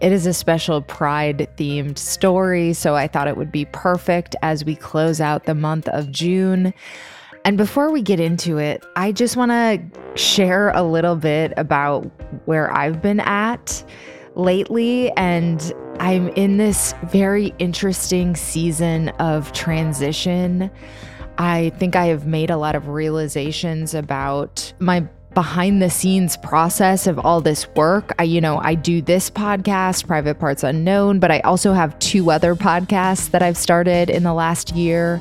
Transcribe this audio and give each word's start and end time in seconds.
It 0.00 0.12
is 0.12 0.26
a 0.26 0.32
special 0.32 0.80
pride 0.80 1.46
themed 1.56 1.98
story, 1.98 2.72
so 2.72 2.94
I 2.94 3.06
thought 3.06 3.28
it 3.28 3.36
would 3.36 3.52
be 3.52 3.66
perfect 3.66 4.34
as 4.40 4.64
we 4.64 4.74
close 4.74 5.20
out 5.20 5.44
the 5.44 5.54
month 5.54 5.88
of 5.88 6.10
June. 6.10 6.72
And 7.44 7.58
before 7.58 7.90
we 7.90 8.00
get 8.00 8.18
into 8.18 8.58
it, 8.58 8.84
I 8.96 9.12
just 9.12 9.36
want 9.36 9.50
to 9.50 9.80
share 10.18 10.70
a 10.70 10.82
little 10.82 11.16
bit 11.16 11.52
about 11.58 12.10
where 12.46 12.72
I've 12.72 13.02
been 13.02 13.20
at 13.20 13.84
lately. 14.36 15.10
And 15.12 15.72
I'm 15.98 16.28
in 16.30 16.56
this 16.56 16.94
very 17.04 17.54
interesting 17.58 18.36
season 18.36 19.10
of 19.20 19.52
transition. 19.52 20.70
I 21.36 21.70
think 21.78 21.94
I 21.96 22.06
have 22.06 22.26
made 22.26 22.50
a 22.50 22.56
lot 22.56 22.74
of 22.74 22.88
realizations 22.88 23.94
about 23.94 24.72
my 24.78 25.06
behind 25.34 25.80
the 25.80 25.90
scenes 25.90 26.36
process 26.38 27.06
of 27.06 27.18
all 27.18 27.40
this 27.40 27.68
work. 27.76 28.12
I, 28.18 28.24
you 28.24 28.40
know, 28.40 28.58
I 28.58 28.74
do 28.74 29.00
this 29.00 29.30
podcast, 29.30 30.06
Private 30.06 30.38
Parts 30.40 30.64
Unknown, 30.64 31.20
but 31.20 31.30
I 31.30 31.40
also 31.40 31.72
have 31.72 31.98
two 32.00 32.30
other 32.30 32.54
podcasts 32.54 33.30
that 33.30 33.42
I've 33.42 33.56
started 33.56 34.10
in 34.10 34.24
the 34.24 34.34
last 34.34 34.74
year. 34.74 35.18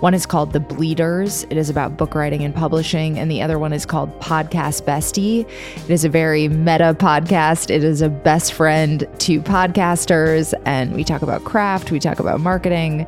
One 0.00 0.14
is 0.14 0.26
called 0.26 0.52
The 0.52 0.60
Bleeders, 0.60 1.44
it 1.44 1.56
is 1.56 1.70
about 1.70 1.96
book 1.96 2.14
writing 2.14 2.42
and 2.42 2.54
publishing, 2.54 3.18
and 3.18 3.30
the 3.30 3.40
other 3.40 3.58
one 3.58 3.72
is 3.72 3.86
called 3.86 4.18
Podcast 4.20 4.82
Bestie. 4.82 5.48
It 5.84 5.90
is 5.90 6.04
a 6.04 6.08
very 6.08 6.48
meta 6.48 6.96
podcast. 6.98 7.70
It 7.70 7.84
is 7.84 8.02
a 8.02 8.08
best 8.08 8.52
friend 8.52 9.06
to 9.20 9.40
podcasters, 9.42 10.54
and 10.64 10.92
we 10.92 11.04
talk 11.04 11.22
about 11.22 11.44
craft, 11.44 11.92
we 11.92 12.00
talk 12.00 12.18
about 12.18 12.40
marketing. 12.40 13.06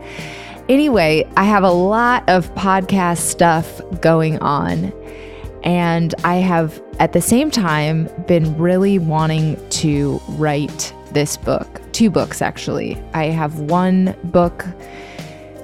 Anyway, 0.69 1.29
I 1.37 1.45
have 1.45 1.63
a 1.63 1.71
lot 1.73 2.27
of 2.29 2.55
podcast 2.55 3.19
stuff 3.19 3.83
going 4.01 4.39
on. 4.39 4.93
And 5.65 6.15
I 6.25 6.37
have, 6.37 6.81
at 7.01 7.15
the 7.15 7.21
same 7.21 7.51
time, 7.51 8.09
been 8.27 8.57
really 8.59 8.99
wanting 8.99 9.57
to 9.71 10.21
write 10.29 10.95
this 11.13 11.37
book. 11.39 11.81
Two 11.93 12.11
books, 12.11 12.43
actually. 12.43 13.03
I 13.15 13.25
have 13.27 13.59
one 13.61 14.15
book. 14.25 14.67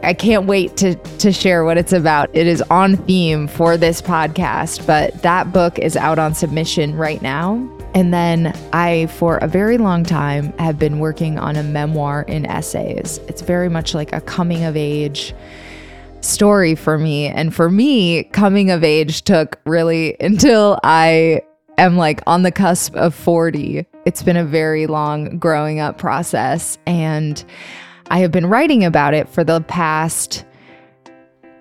I 0.03 0.15
can't 0.15 0.47
wait 0.47 0.79
to, 0.79 0.95
to 0.95 1.31
share 1.31 1.65
what 1.65 1.77
it's 1.77 1.93
about. 1.93 2.31
It 2.33 2.47
is 2.47 2.63
on 2.71 2.97
theme 2.97 3.47
for 3.47 3.77
this 3.77 4.01
podcast, 4.01 4.87
but 4.87 5.21
that 5.23 5.53
book 5.53 5.79
is 5.79 5.97
out 5.97 6.19
on 6.19 6.35
submission 6.35 6.97
right 6.97 7.21
now. 7.21 7.57
And 7.95 8.15
then 8.15 8.57
I, 8.73 9.07
for 9.07 9.37
a 9.39 9.49
very 9.49 9.77
long 9.77 10.05
time, 10.05 10.57
have 10.59 10.79
been 10.79 11.01
working 11.01 11.39
on 11.39 11.57
a 11.57 11.63
memoir 11.63 12.23
in 12.23 12.47
essays. 12.47 13.19
It's 13.29 13.43
very 13.43 13.69
much 13.69 13.95
like 13.95 14.13
a 14.15 14.23
coming 14.23 14.65
of 14.65 14.77
age 14.77 15.35
story 16.21 16.75
for 16.75 16.99
me. 16.99 17.27
And 17.27 17.55
for 17.55 17.71
me, 17.71 18.25
coming 18.25 18.71
of 18.71 18.85
age 18.85 19.23
took 19.23 19.59
really 19.67 20.17
until 20.21 20.79
I 20.85 21.43
am 21.79 21.97
like 21.97 22.23
on 22.27 22.43
the 22.43 22.53
cusp 22.53 22.95
of 22.95 23.15
40. 23.15 23.87
It's 24.05 24.23
been 24.23 24.37
a 24.37 24.45
very 24.45 24.87
long 24.87 25.39
growing 25.39 25.81
up 25.81 25.99
process. 25.99 26.79
And 26.87 27.43
I 28.11 28.19
have 28.19 28.33
been 28.33 28.47
writing 28.47 28.85
about 28.85 29.15
it 29.15 29.29
for 29.29 29.45
the 29.45 29.61
past, 29.63 30.45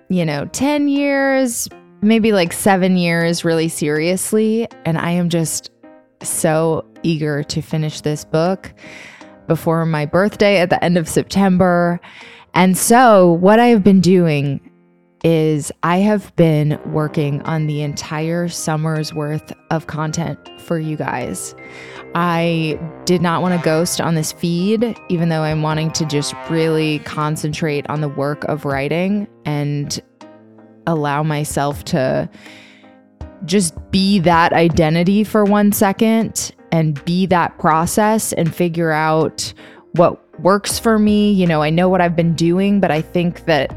you 0.08 0.24
know, 0.24 0.46
10 0.46 0.88
years, 0.88 1.68
maybe 2.02 2.32
like 2.32 2.52
seven 2.52 2.96
years, 2.96 3.44
really 3.44 3.68
seriously. 3.68 4.68
And 4.84 4.98
I 4.98 5.10
am 5.12 5.28
just 5.28 5.70
so 6.22 6.84
eager 7.02 7.42
to 7.44 7.62
finish 7.62 8.00
this 8.00 8.24
book 8.24 8.74
before 9.46 9.84
my 9.86 10.06
birthday 10.06 10.58
at 10.58 10.70
the 10.70 10.82
end 10.84 10.96
of 10.96 11.08
September. 11.08 12.00
And 12.54 12.76
so, 12.76 13.32
what 13.32 13.58
I 13.60 13.66
have 13.66 13.84
been 13.84 14.00
doing 14.00 14.60
is 15.22 15.70
I 15.82 15.98
have 15.98 16.34
been 16.36 16.80
working 16.86 17.42
on 17.42 17.66
the 17.66 17.82
entire 17.82 18.48
summer's 18.48 19.12
worth 19.12 19.52
of 19.70 19.86
content 19.86 20.38
for 20.60 20.78
you 20.78 20.96
guys. 20.96 21.54
I 22.14 22.80
did 23.04 23.20
not 23.22 23.42
want 23.42 23.58
to 23.58 23.64
ghost 23.64 24.00
on 24.00 24.14
this 24.14 24.32
feed, 24.32 24.98
even 25.08 25.28
though 25.28 25.42
I'm 25.42 25.62
wanting 25.62 25.92
to 25.92 26.06
just 26.06 26.34
really 26.48 27.00
concentrate 27.00 27.88
on 27.88 28.00
the 28.00 28.08
work 28.08 28.44
of 28.44 28.64
writing 28.64 29.28
and 29.44 30.00
allow 30.86 31.22
myself 31.22 31.84
to 31.84 32.28
just 33.44 33.74
be 33.90 34.18
that 34.20 34.52
identity 34.52 35.22
for 35.24 35.44
one 35.44 35.72
second 35.72 36.54
and 36.72 37.02
be 37.04 37.26
that 37.26 37.58
process 37.58 38.32
and 38.32 38.54
figure 38.54 38.90
out 38.90 39.52
what 39.92 40.22
works 40.42 40.78
for 40.78 40.98
me. 40.98 41.32
You 41.32 41.46
know, 41.46 41.62
I 41.62 41.70
know 41.70 41.88
what 41.88 42.00
I've 42.00 42.16
been 42.16 42.34
doing, 42.34 42.80
but 42.80 42.90
I 42.90 43.02
think 43.02 43.44
that 43.46 43.74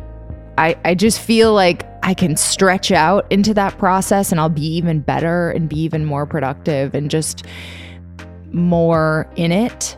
I, 0.58 0.78
I 0.86 0.96
just 0.96 1.20
feel 1.20 1.54
like 1.54 1.86
I 2.04 2.14
can 2.14 2.36
stretch 2.36 2.92
out 2.92 3.32
into 3.32 3.54
that 3.54 3.78
process 3.78 4.32
and 4.32 4.40
I'll 4.40 4.50
be 4.50 4.66
even 4.76 5.00
better 5.00 5.52
and 5.52 5.68
be 5.70 5.80
even 5.80 6.06
more 6.06 6.26
productive 6.26 6.94
and 6.94 7.10
just 7.10 7.46
more 8.52 9.28
in 9.36 9.52
it. 9.52 9.98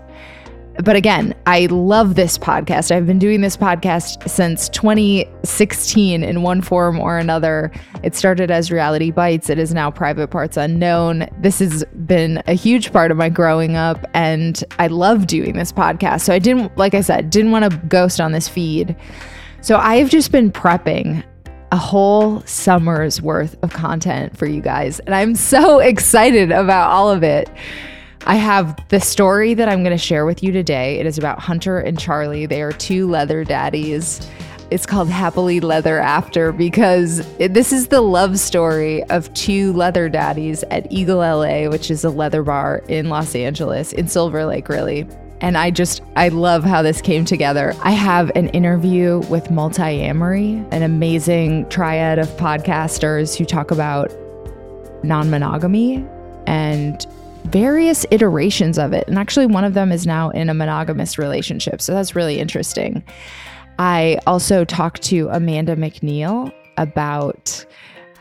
But 0.84 0.98
again, 0.98 1.34
I 1.46 1.68
love 1.68 2.16
this 2.16 2.38
podcast. 2.38 2.92
I've 2.92 3.08
been 3.08 3.18
doing 3.18 3.40
this 3.40 3.56
podcast 3.56 4.30
since 4.30 4.68
2016 4.70 6.22
in 6.22 6.42
one 6.42 6.62
form 6.62 7.00
or 7.00 7.18
another. 7.18 7.72
It 8.04 8.14
started 8.14 8.52
as 8.52 8.72
Reality 8.72 9.10
Bites, 9.10 9.50
it 9.50 9.58
is 9.58 9.74
now 9.74 9.90
Private 9.90 10.28
Parts 10.28 10.58
Unknown. 10.58 11.28
This 11.40 11.60
has 11.60 11.86
been 12.06 12.44
a 12.48 12.54
huge 12.54 12.92
part 12.92 13.10
of 13.10 13.16
my 13.16 13.30
growing 13.30 13.78
up, 13.78 14.06
and 14.14 14.62
I 14.78 14.88
love 14.88 15.28
doing 15.28 15.56
this 15.56 15.72
podcast. 15.72 16.22
So 16.22 16.34
I 16.34 16.40
didn't, 16.40 16.78
like 16.78 16.94
I 16.94 17.02
said, 17.02 17.30
didn't 17.30 17.52
want 17.52 17.72
to 17.72 17.78
ghost 17.88 18.20
on 18.20 18.34
this 18.34 18.50
feed. 18.50 18.98
So 19.62 19.78
I've 19.78 20.10
just 20.10 20.34
been 20.34 20.52
prepping 20.52 21.24
a 21.72 21.78
whole 21.78 22.42
summer's 22.42 23.22
worth 23.22 23.56
of 23.64 23.72
content 23.72 24.38
for 24.38 24.46
you 24.46 24.62
guys, 24.62 25.00
and 25.00 25.16
I'm 25.16 25.36
so 25.36 25.80
excited 25.80 26.52
about 26.52 26.92
all 26.92 27.10
of 27.10 27.24
it. 27.24 27.50
I 28.28 28.36
have 28.36 28.76
the 28.90 29.00
story 29.00 29.54
that 29.54 29.70
I'm 29.70 29.84
going 29.84 29.96
to 29.96 30.04
share 30.04 30.26
with 30.26 30.42
you 30.42 30.52
today. 30.52 31.00
It 31.00 31.06
is 31.06 31.20
about 31.20 31.40
Hunter 31.40 31.78
and 31.78 32.00
Charlie. 32.00 32.48
They 32.48 32.64
are 32.64 32.72
two 32.72 33.08
leather 33.08 33.44
daddies. 33.44 34.28
It's 34.72 34.88
called 34.88 35.10
Happily 35.10 35.60
Leather 35.60 36.00
After 36.00 36.52
because 36.52 37.20
it, 37.40 37.54
this 37.54 37.72
is 37.72 37.90
the 37.90 38.02
love 38.02 38.40
story 38.40 39.04
of 39.12 39.32
two 39.36 39.74
leather 39.74 40.10
daddies 40.10 40.64
at 40.72 40.92
Eagle 40.92 41.20
LA, 41.20 41.70
which 41.70 41.92
is 41.92 42.04
a 42.04 42.10
leather 42.10 42.42
bar 42.42 42.82
in 42.88 43.10
Los 43.10 43.36
Angeles, 43.36 43.94
in 43.94 44.08
Silver 44.08 44.44
Lake, 44.44 44.70
really. 44.70 45.08
And 45.42 45.56
I 45.56 45.70
just, 45.70 46.02
I 46.16 46.30
love 46.30 46.64
how 46.64 46.82
this 46.82 47.02
came 47.02 47.26
together. 47.26 47.76
I 47.84 47.92
have 47.92 48.32
an 48.36 48.50
interview 48.50 49.20
with 49.30 49.50
Multiamory, 49.50 50.68
an 50.74 50.82
amazing 50.82 51.70
triad 51.70 52.18
of 52.18 52.28
podcasters 52.38 53.38
who 53.38 53.46
talk 53.46 53.70
about 53.70 54.12
non 55.04 55.30
monogamy 55.30 56.04
and 56.48 57.06
various 57.46 58.06
iterations 58.12 58.78
of 58.78 58.94
it. 58.94 59.08
And 59.08 59.18
actually, 59.18 59.46
one 59.46 59.64
of 59.64 59.74
them 59.74 59.92
is 59.92 60.06
now 60.06 60.30
in 60.32 60.50
a 60.50 60.54
monogamous 60.54 61.18
relationship. 61.18 61.82
So 61.82 61.94
that's 61.94 62.16
really 62.16 62.40
interesting. 62.40 63.04
I 63.78 64.20
also 64.26 64.66
talked 64.66 65.02
to 65.04 65.30
Amanda 65.30 65.76
McNeil 65.76 66.52
about 66.78 67.66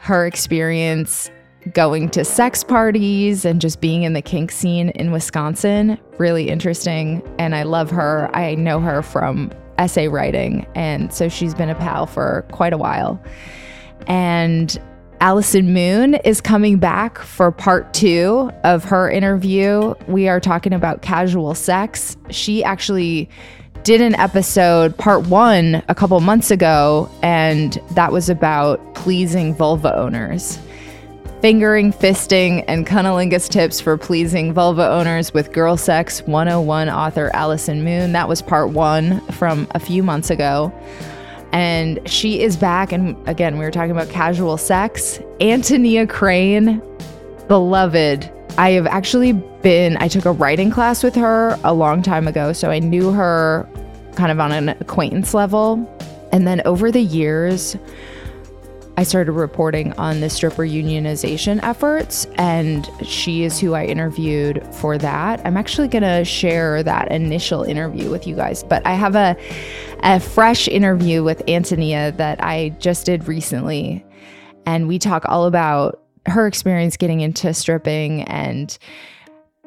her 0.00 0.26
experience 0.26 1.30
going 1.72 2.10
to 2.10 2.24
sex 2.24 2.62
parties 2.62 3.44
and 3.44 3.60
just 3.60 3.80
being 3.80 4.02
in 4.02 4.12
the 4.12 4.20
kink 4.20 4.52
scene 4.52 4.90
in 4.90 5.12
Wisconsin. 5.12 5.98
Really 6.18 6.48
interesting. 6.48 7.22
And 7.38 7.54
I 7.54 7.62
love 7.62 7.90
her. 7.90 8.30
I 8.34 8.54
know 8.54 8.80
her 8.80 9.02
from 9.02 9.50
essay 9.78 10.08
writing. 10.08 10.66
And 10.74 11.12
so 11.12 11.28
she's 11.28 11.54
been 11.54 11.70
a 11.70 11.74
pal 11.74 12.06
for 12.06 12.44
quite 12.52 12.72
a 12.72 12.78
while. 12.78 13.22
And 14.06 14.78
Allison 15.24 15.72
Moon 15.72 16.16
is 16.16 16.42
coming 16.42 16.76
back 16.76 17.16
for 17.16 17.50
part 17.50 17.94
two 17.94 18.50
of 18.62 18.84
her 18.84 19.10
interview. 19.10 19.94
We 20.06 20.28
are 20.28 20.38
talking 20.38 20.74
about 20.74 21.00
casual 21.00 21.54
sex. 21.54 22.18
She 22.28 22.62
actually 22.62 23.30
did 23.84 24.02
an 24.02 24.14
episode, 24.16 24.98
part 24.98 25.26
one, 25.28 25.82
a 25.88 25.94
couple 25.94 26.20
months 26.20 26.50
ago, 26.50 27.10
and 27.22 27.80
that 27.92 28.12
was 28.12 28.28
about 28.28 28.94
pleasing 28.94 29.54
vulva 29.54 29.96
owners. 29.96 30.58
Fingering, 31.40 31.90
fisting, 31.90 32.62
and 32.68 32.86
cunnilingus 32.86 33.48
tips 33.48 33.80
for 33.80 33.96
pleasing 33.96 34.52
vulva 34.52 34.86
owners 34.86 35.32
with 35.32 35.52
Girl 35.52 35.78
Sex 35.78 36.20
101 36.26 36.90
author 36.90 37.30
Allison 37.32 37.82
Moon. 37.82 38.12
That 38.12 38.28
was 38.28 38.42
part 38.42 38.72
one 38.72 39.22
from 39.28 39.68
a 39.70 39.80
few 39.80 40.02
months 40.02 40.28
ago. 40.28 40.70
And 41.54 42.00
she 42.10 42.42
is 42.42 42.56
back. 42.56 42.90
And 42.90 43.16
again, 43.28 43.58
we 43.58 43.64
were 43.64 43.70
talking 43.70 43.92
about 43.92 44.08
casual 44.08 44.56
sex. 44.56 45.20
Antonia 45.40 46.04
Crane, 46.04 46.82
beloved. 47.46 48.28
I 48.58 48.70
have 48.70 48.88
actually 48.88 49.34
been, 49.62 49.96
I 49.98 50.08
took 50.08 50.24
a 50.24 50.32
writing 50.32 50.72
class 50.72 51.04
with 51.04 51.14
her 51.14 51.56
a 51.62 51.72
long 51.72 52.02
time 52.02 52.26
ago. 52.26 52.52
So 52.52 52.72
I 52.72 52.80
knew 52.80 53.12
her 53.12 53.68
kind 54.16 54.32
of 54.32 54.40
on 54.40 54.50
an 54.50 54.70
acquaintance 54.70 55.32
level. 55.32 55.88
And 56.32 56.44
then 56.44 56.60
over 56.64 56.90
the 56.90 57.02
years, 57.02 57.76
I 58.96 59.02
started 59.02 59.32
reporting 59.32 59.92
on 59.94 60.20
the 60.20 60.30
stripper 60.30 60.62
unionization 60.62 61.60
efforts, 61.64 62.26
and 62.36 62.88
she 63.02 63.42
is 63.42 63.58
who 63.58 63.74
I 63.74 63.86
interviewed 63.86 64.64
for 64.72 64.98
that. 64.98 65.44
I'm 65.44 65.56
actually 65.56 65.88
going 65.88 66.04
to 66.04 66.24
share 66.24 66.82
that 66.84 67.10
initial 67.10 67.64
interview 67.64 68.08
with 68.08 68.26
you 68.26 68.36
guys, 68.36 68.62
but 68.62 68.86
I 68.86 68.94
have 68.94 69.16
a, 69.16 69.36
a 70.04 70.20
fresh 70.20 70.68
interview 70.68 71.24
with 71.24 71.42
Antonia 71.48 72.12
that 72.12 72.42
I 72.42 72.68
just 72.78 73.06
did 73.06 73.26
recently, 73.26 74.04
and 74.64 74.86
we 74.86 75.00
talk 75.00 75.24
all 75.26 75.46
about 75.46 76.00
her 76.26 76.46
experience 76.46 76.96
getting 76.96 77.20
into 77.20 77.52
stripping 77.52 78.22
and 78.22 78.78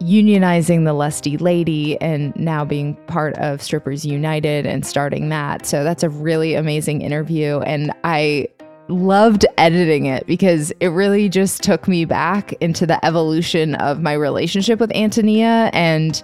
unionizing 0.01 0.85
the 0.85 0.93
lusty 0.93 1.37
lady 1.37 1.99
and 2.01 2.35
now 2.35 2.63
being 2.63 2.95
part 3.07 3.35
of 3.39 3.63
strippers 3.63 4.05
united 4.05 4.63
and 4.63 4.85
starting 4.85 5.29
that 5.29 5.65
so 5.65 5.83
that's 5.83 6.03
a 6.03 6.09
really 6.09 6.53
amazing 6.53 7.01
interview 7.01 7.59
and 7.61 7.91
i 8.03 8.47
loved 8.89 9.45
editing 9.57 10.05
it 10.05 10.25
because 10.27 10.71
it 10.79 10.87
really 10.87 11.29
just 11.29 11.61
took 11.63 11.87
me 11.87 12.05
back 12.05 12.53
into 12.61 12.85
the 12.85 13.03
evolution 13.05 13.75
of 13.75 14.01
my 14.01 14.13
relationship 14.13 14.79
with 14.79 14.95
Antonia. 14.95 15.69
And, 15.73 16.21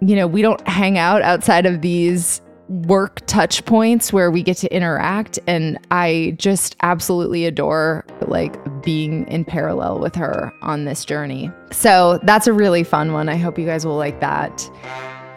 you 0.00 0.16
know, 0.16 0.26
we 0.26 0.42
don't 0.42 0.66
hang 0.66 0.98
out 0.98 1.22
outside 1.22 1.66
of 1.66 1.82
these 1.82 2.40
work 2.68 3.24
touch 3.26 3.64
points 3.64 4.12
where 4.12 4.28
we 4.28 4.42
get 4.42 4.56
to 4.56 4.74
interact 4.74 5.38
and 5.46 5.78
I 5.92 6.34
just 6.36 6.74
absolutely 6.82 7.44
adore 7.46 8.04
like 8.22 8.56
being 8.82 9.24
in 9.28 9.44
parallel 9.44 10.00
with 10.00 10.16
her 10.16 10.52
on 10.62 10.84
this 10.84 11.04
journey. 11.04 11.50
So, 11.70 12.18
that's 12.24 12.48
a 12.48 12.52
really 12.52 12.82
fun 12.82 13.12
one. 13.12 13.28
I 13.28 13.36
hope 13.36 13.56
you 13.58 13.66
guys 13.66 13.86
will 13.86 13.96
like 13.96 14.20
that. 14.20 14.68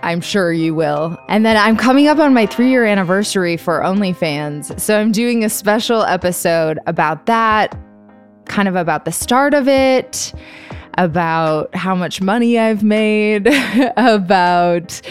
I'm 0.01 0.22
sure 0.22 0.51
you 0.51 0.74
will. 0.74 1.18
And 1.28 1.46
then 1.46 1.57
I'm 1.57 1.75
coming 1.75 2.07
up 2.07 2.19
on 2.19 2.34
my 2.34 2.46
three 2.46 2.69
year 2.69 2.86
anniversary 2.86 3.57
for 3.57 3.81
OnlyFans. 3.81 4.80
So 4.80 5.00
I'm 5.00 5.12
doing 5.12 5.44
a 5.44 5.50
special 5.50 6.04
episode 6.04 6.80
about 6.88 7.25
that, 7.25 7.78
kind 8.46 8.68
of 8.68 8.75
about 8.75 9.06
the 9.06 9.12
start 9.12 9.54
of 9.54 9.68
it, 9.68 10.34
about 10.98 11.74
how 11.75 11.96
much 11.96 12.22
money 12.22 12.57
I've 12.57 12.84
made, 12.84 13.48
about 13.98 15.01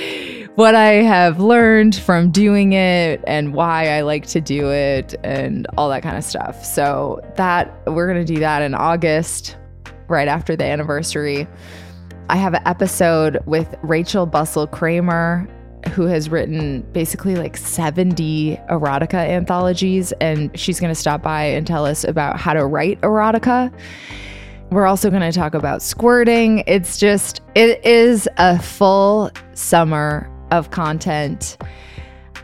what 0.54 0.74
I 0.74 0.94
have 1.04 1.38
learned 1.38 1.94
from 1.94 2.30
doing 2.32 2.72
it 2.72 3.22
and 3.26 3.54
why 3.54 3.96
I 3.96 4.00
like 4.00 4.26
to 4.28 4.40
do 4.40 4.72
it 4.72 5.14
and 5.22 5.66
all 5.76 5.88
that 5.90 6.02
kind 6.02 6.16
of 6.16 6.24
stuff. 6.24 6.64
So 6.64 7.20
that 7.36 7.72
we're 7.86 8.12
going 8.12 8.24
to 8.24 8.32
do 8.34 8.40
that 8.40 8.62
in 8.62 8.74
August 8.74 9.56
right 10.08 10.26
after 10.26 10.56
the 10.56 10.64
anniversary. 10.64 11.46
I 12.30 12.36
have 12.36 12.52
an 12.52 12.62
episode 12.66 13.38
with 13.46 13.74
Rachel 13.82 14.26
Bussell 14.26 14.70
Kramer, 14.70 15.48
who 15.92 16.06
has 16.06 16.28
written 16.28 16.82
basically 16.92 17.36
like 17.36 17.56
70 17.56 18.58
erotica 18.70 19.14
anthologies, 19.14 20.12
and 20.20 20.50
she's 20.58 20.78
going 20.78 20.90
to 20.90 21.00
stop 21.00 21.22
by 21.22 21.44
and 21.44 21.66
tell 21.66 21.86
us 21.86 22.04
about 22.04 22.38
how 22.38 22.52
to 22.52 22.66
write 22.66 23.00
erotica. 23.00 23.72
We're 24.70 24.86
also 24.86 25.08
going 25.08 25.22
to 25.22 25.32
talk 25.32 25.54
about 25.54 25.80
squirting. 25.80 26.64
It's 26.66 26.98
just, 26.98 27.40
it 27.54 27.82
is 27.82 28.28
a 28.36 28.60
full 28.60 29.30
summer 29.54 30.30
of 30.50 30.70
content. 30.70 31.56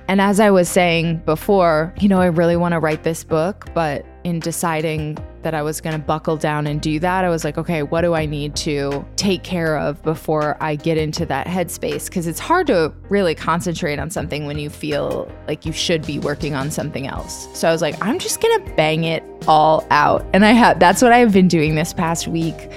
And 0.08 0.18
as 0.20 0.40
I 0.40 0.50
was 0.50 0.68
saying 0.68 1.18
before, 1.26 1.94
you 2.00 2.08
know, 2.08 2.20
I 2.20 2.26
really 2.26 2.56
want 2.56 2.72
to 2.72 2.78
write 2.78 3.02
this 3.02 3.22
book, 3.22 3.68
but 3.74 4.06
in 4.24 4.40
deciding 4.40 5.18
that 5.44 5.54
I 5.54 5.62
was 5.62 5.80
going 5.80 5.98
to 5.98 6.04
buckle 6.04 6.36
down 6.36 6.66
and 6.66 6.80
do 6.80 6.98
that, 7.00 7.24
I 7.24 7.28
was 7.28 7.44
like, 7.44 7.56
okay, 7.56 7.82
what 7.82 8.00
do 8.00 8.14
I 8.14 8.26
need 8.26 8.56
to 8.56 9.04
take 9.16 9.44
care 9.44 9.78
of 9.78 10.02
before 10.02 10.56
I 10.60 10.76
get 10.76 10.98
into 10.98 11.24
that 11.26 11.46
headspace? 11.46 12.06
Because 12.06 12.26
it's 12.26 12.40
hard 12.40 12.66
to 12.66 12.92
really 13.08 13.34
concentrate 13.34 13.98
on 13.98 14.10
something 14.10 14.46
when 14.46 14.58
you 14.58 14.68
feel 14.70 15.30
like 15.46 15.64
you 15.64 15.72
should 15.72 16.06
be 16.06 16.18
working 16.18 16.54
on 16.54 16.70
something 16.70 17.06
else. 17.06 17.48
So 17.56 17.68
I 17.68 17.72
was 17.72 17.82
like, 17.82 17.96
I'm 18.02 18.18
just 18.18 18.40
going 18.40 18.64
to 18.64 18.74
bang 18.74 19.04
it 19.04 19.22
all 19.46 19.86
out. 19.90 20.26
And 20.32 20.44
I 20.44 20.52
have 20.52 20.80
that's 20.80 21.02
what 21.02 21.12
I've 21.12 21.32
been 21.32 21.48
doing 21.48 21.74
this 21.74 21.92
past 21.92 22.26
week 22.26 22.70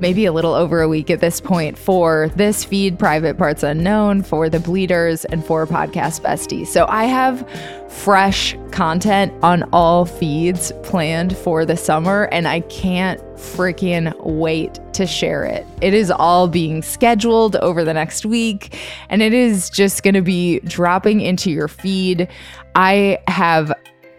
maybe 0.00 0.26
a 0.26 0.32
little 0.32 0.54
over 0.54 0.80
a 0.80 0.88
week 0.88 1.10
at 1.10 1.20
this 1.20 1.40
point 1.40 1.78
for 1.78 2.30
this 2.36 2.64
feed, 2.64 2.98
Private 2.98 3.38
Parts 3.38 3.62
Unknown, 3.62 4.22
for 4.22 4.48
the 4.48 4.60
Bleeders, 4.60 5.24
and 5.26 5.44
for 5.44 5.66
Podcast 5.66 6.20
Bestie. 6.22 6.66
So 6.66 6.86
I 6.88 7.04
have 7.04 7.48
fresh 7.88 8.56
content 8.72 9.32
on 9.42 9.62
all 9.72 10.04
feeds 10.04 10.72
planned 10.82 11.36
for 11.36 11.64
the 11.64 11.76
summer, 11.76 12.24
and 12.32 12.46
I 12.46 12.60
can't 12.60 13.20
freaking 13.36 14.14
wait 14.24 14.80
to 14.92 15.06
share 15.06 15.44
it. 15.44 15.66
It 15.80 15.94
is 15.94 16.10
all 16.10 16.48
being 16.48 16.82
scheduled 16.82 17.56
over 17.56 17.84
the 17.84 17.94
next 17.94 18.26
week, 18.26 18.78
and 19.08 19.22
it 19.22 19.32
is 19.32 19.70
just 19.70 20.02
going 20.02 20.14
to 20.14 20.22
be 20.22 20.60
dropping 20.60 21.20
into 21.20 21.50
your 21.50 21.68
feed. 21.68 22.28
I 22.74 23.18
have 23.28 23.72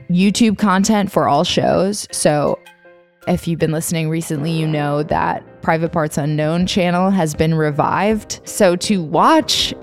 YouTube 0.10 0.58
content 0.58 1.12
for 1.12 1.28
all 1.28 1.44
shows. 1.44 2.08
So 2.12 2.60
if 3.28 3.48
you've 3.48 3.60
been 3.60 3.72
listening 3.72 4.10
recently, 4.10 4.52
you 4.52 4.66
know 4.68 5.04
that 5.04 5.44
Private 5.62 5.92
Parts 5.92 6.18
Unknown 6.18 6.66
channel 6.66 7.10
has 7.10 7.36
been 7.36 7.54
revived. 7.54 8.42
So 8.46 8.76
to 8.78 9.02
watch 9.04 9.74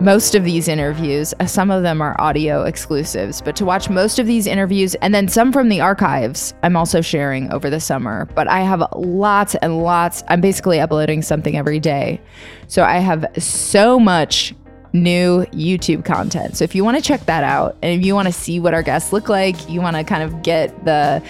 most 0.00 0.34
of 0.34 0.44
these 0.44 0.68
interviews, 0.68 1.32
uh, 1.40 1.46
some 1.46 1.70
of 1.70 1.82
them 1.82 2.02
are 2.02 2.20
audio 2.20 2.64
exclusives, 2.64 3.40
but 3.40 3.56
to 3.56 3.64
watch 3.64 3.88
most 3.88 4.18
of 4.18 4.26
these 4.26 4.46
interviews 4.46 4.94
and 4.96 5.14
then 5.14 5.26
some 5.26 5.52
from 5.52 5.68
the 5.68 5.80
archives, 5.80 6.52
I'm 6.62 6.76
also 6.76 7.00
sharing 7.00 7.50
over 7.50 7.70
the 7.70 7.80
summer. 7.80 8.26
But 8.34 8.46
I 8.48 8.60
have 8.60 8.84
lots 8.94 9.54
and 9.56 9.82
lots. 9.82 10.22
I'm 10.28 10.40
basically 10.40 10.80
uploading 10.80 11.22
something 11.22 11.56
every 11.56 11.80
day. 11.80 12.20
So 12.68 12.84
I 12.84 12.98
have 12.98 13.26
so 13.38 13.98
much 13.98 14.54
new 14.92 15.44
YouTube 15.46 16.04
content. 16.04 16.56
So 16.56 16.64
if 16.64 16.74
you 16.74 16.84
want 16.84 16.96
to 16.96 17.02
check 17.02 17.24
that 17.26 17.44
out 17.44 17.76
and 17.82 17.98
if 17.98 18.04
you 18.04 18.14
want 18.14 18.26
to 18.26 18.32
see 18.32 18.60
what 18.60 18.74
our 18.74 18.82
guests 18.82 19.12
look 19.12 19.28
like, 19.28 19.68
you 19.68 19.80
want 19.80 19.96
to 19.96 20.04
kind 20.04 20.22
of 20.22 20.42
get 20.42 20.84
the 20.84 21.22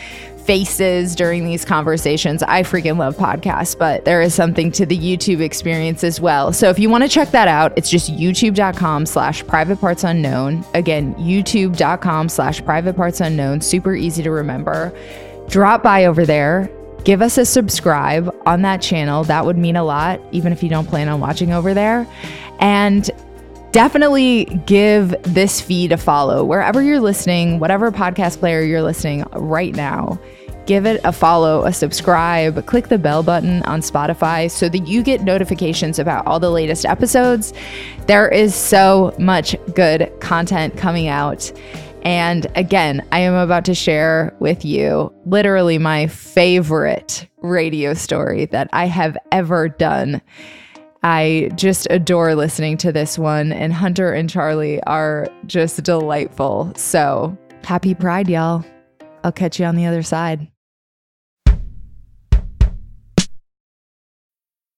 faces 0.46 1.16
during 1.16 1.44
these 1.44 1.64
conversations. 1.64 2.42
I 2.44 2.62
freaking 2.62 2.98
love 2.98 3.16
podcasts, 3.16 3.76
but 3.76 4.04
there 4.04 4.22
is 4.22 4.32
something 4.32 4.70
to 4.72 4.86
the 4.86 4.96
YouTube 4.96 5.40
experience 5.40 6.04
as 6.04 6.20
well. 6.20 6.52
So 6.52 6.70
if 6.70 6.78
you 6.78 6.88
want 6.88 7.02
to 7.02 7.08
check 7.08 7.32
that 7.32 7.48
out, 7.48 7.72
it's 7.76 7.90
just 7.90 8.12
youtube.com 8.12 9.06
slash 9.06 9.44
private 9.46 9.80
parts 9.80 10.04
unknown. 10.04 10.64
Again, 10.74 11.14
youtube.com 11.16 12.28
slash 12.28 12.64
private 12.64 12.94
parts 12.94 13.20
unknown. 13.20 13.60
Super 13.60 13.94
easy 13.94 14.22
to 14.22 14.30
remember. 14.30 14.96
Drop 15.48 15.82
by 15.82 16.04
over 16.04 16.24
there. 16.24 16.70
Give 17.04 17.22
us 17.22 17.38
a 17.38 17.44
subscribe 17.44 18.34
on 18.46 18.62
that 18.62 18.82
channel. 18.82 19.24
That 19.24 19.44
would 19.46 19.56
mean 19.56 19.76
a 19.76 19.84
lot, 19.84 20.20
even 20.32 20.52
if 20.52 20.62
you 20.62 20.68
don't 20.68 20.86
plan 20.88 21.08
on 21.08 21.20
watching 21.20 21.52
over 21.52 21.74
there. 21.74 22.06
And 22.58 23.10
definitely 23.76 24.47
give 24.64 25.14
this 25.23 25.61
feed 25.61 25.92
a 25.92 25.99
follow 25.99 26.42
wherever 26.42 26.80
you're 26.80 26.99
listening, 26.99 27.59
whatever 27.59 27.92
podcast 27.92 28.38
player 28.38 28.62
you're 28.62 28.80
listening 28.80 29.23
right 29.33 29.75
now 29.75 30.18
give 30.64 30.87
it 30.87 30.99
a 31.04 31.12
follow, 31.12 31.64
a 31.64 31.73
subscribe, 31.73 32.64
click 32.66 32.88
the 32.88 32.97
bell 32.97 33.23
button 33.23 33.62
on 33.64 33.83
Spotify 33.83 34.50
so 34.50 34.68
that 34.71 34.88
you 34.88 35.02
get 35.02 35.21
notifications 35.21 35.99
about 35.99 36.26
all 36.26 36.40
the 36.40 36.50
latest 36.50 36.87
episodes. 36.87 37.52
There 38.06 38.28
is 38.28 38.54
so 38.54 39.14
much 39.18 39.54
good 39.75 40.11
content 40.21 40.76
coming 40.76 41.06
out. 41.06 41.52
And 42.02 42.47
again, 42.56 43.06
I 43.12 43.21
am 43.21 43.35
about 43.35 43.66
to 43.66 43.75
share 43.75 44.35
with 44.40 44.64
you 44.64 45.12
literally 45.26 45.76
my 45.76 46.06
favorite 46.06 47.28
radio 47.42 47.92
story 47.92 48.47
that 48.47 48.68
I 48.73 48.87
have 48.87 49.18
ever 49.30 49.68
done. 49.68 50.23
I 51.06 51.50
just 51.54 51.86
adore 51.88 52.34
listening 52.34 52.78
to 52.78 52.90
this 52.90 53.16
one, 53.16 53.52
and 53.52 53.72
Hunter 53.72 54.12
and 54.12 54.28
Charlie 54.28 54.82
are 54.88 55.28
just 55.46 55.80
delightful. 55.84 56.72
So 56.75 57.38
happy 57.62 57.94
Pride, 57.94 58.28
y'all. 58.28 58.64
I'll 59.22 59.30
catch 59.30 59.60
you 59.60 59.66
on 59.66 59.76
the 59.76 59.86
other 59.86 60.02
side. 60.02 60.48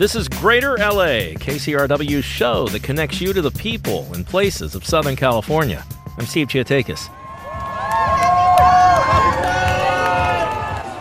This 0.00 0.14
is 0.14 0.30
Greater 0.30 0.78
LA, 0.78 1.36
KCRW's 1.36 2.24
show 2.24 2.66
that 2.68 2.82
connects 2.82 3.20
you 3.20 3.34
to 3.34 3.42
the 3.42 3.50
people 3.50 4.10
and 4.14 4.26
places 4.26 4.74
of 4.74 4.82
Southern 4.82 5.14
California. 5.14 5.84
I'm 6.16 6.24
Steve 6.24 6.48
Chiotakis. 6.48 7.10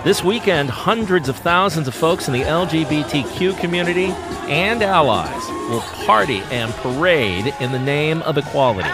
This 0.04 0.22
weekend, 0.22 0.70
hundreds 0.70 1.30
of 1.30 1.38
thousands 1.38 1.88
of 1.88 1.96
folks 1.96 2.28
in 2.28 2.34
the 2.34 2.42
LGBTQ 2.42 3.58
community 3.58 4.08
and 4.50 4.84
allies 4.84 5.48
will 5.70 5.80
party 6.06 6.42
and 6.52 6.74
parade 6.74 7.54
in 7.62 7.72
the 7.72 7.80
name 7.80 8.22
of 8.24 8.38
equality. 8.38 8.90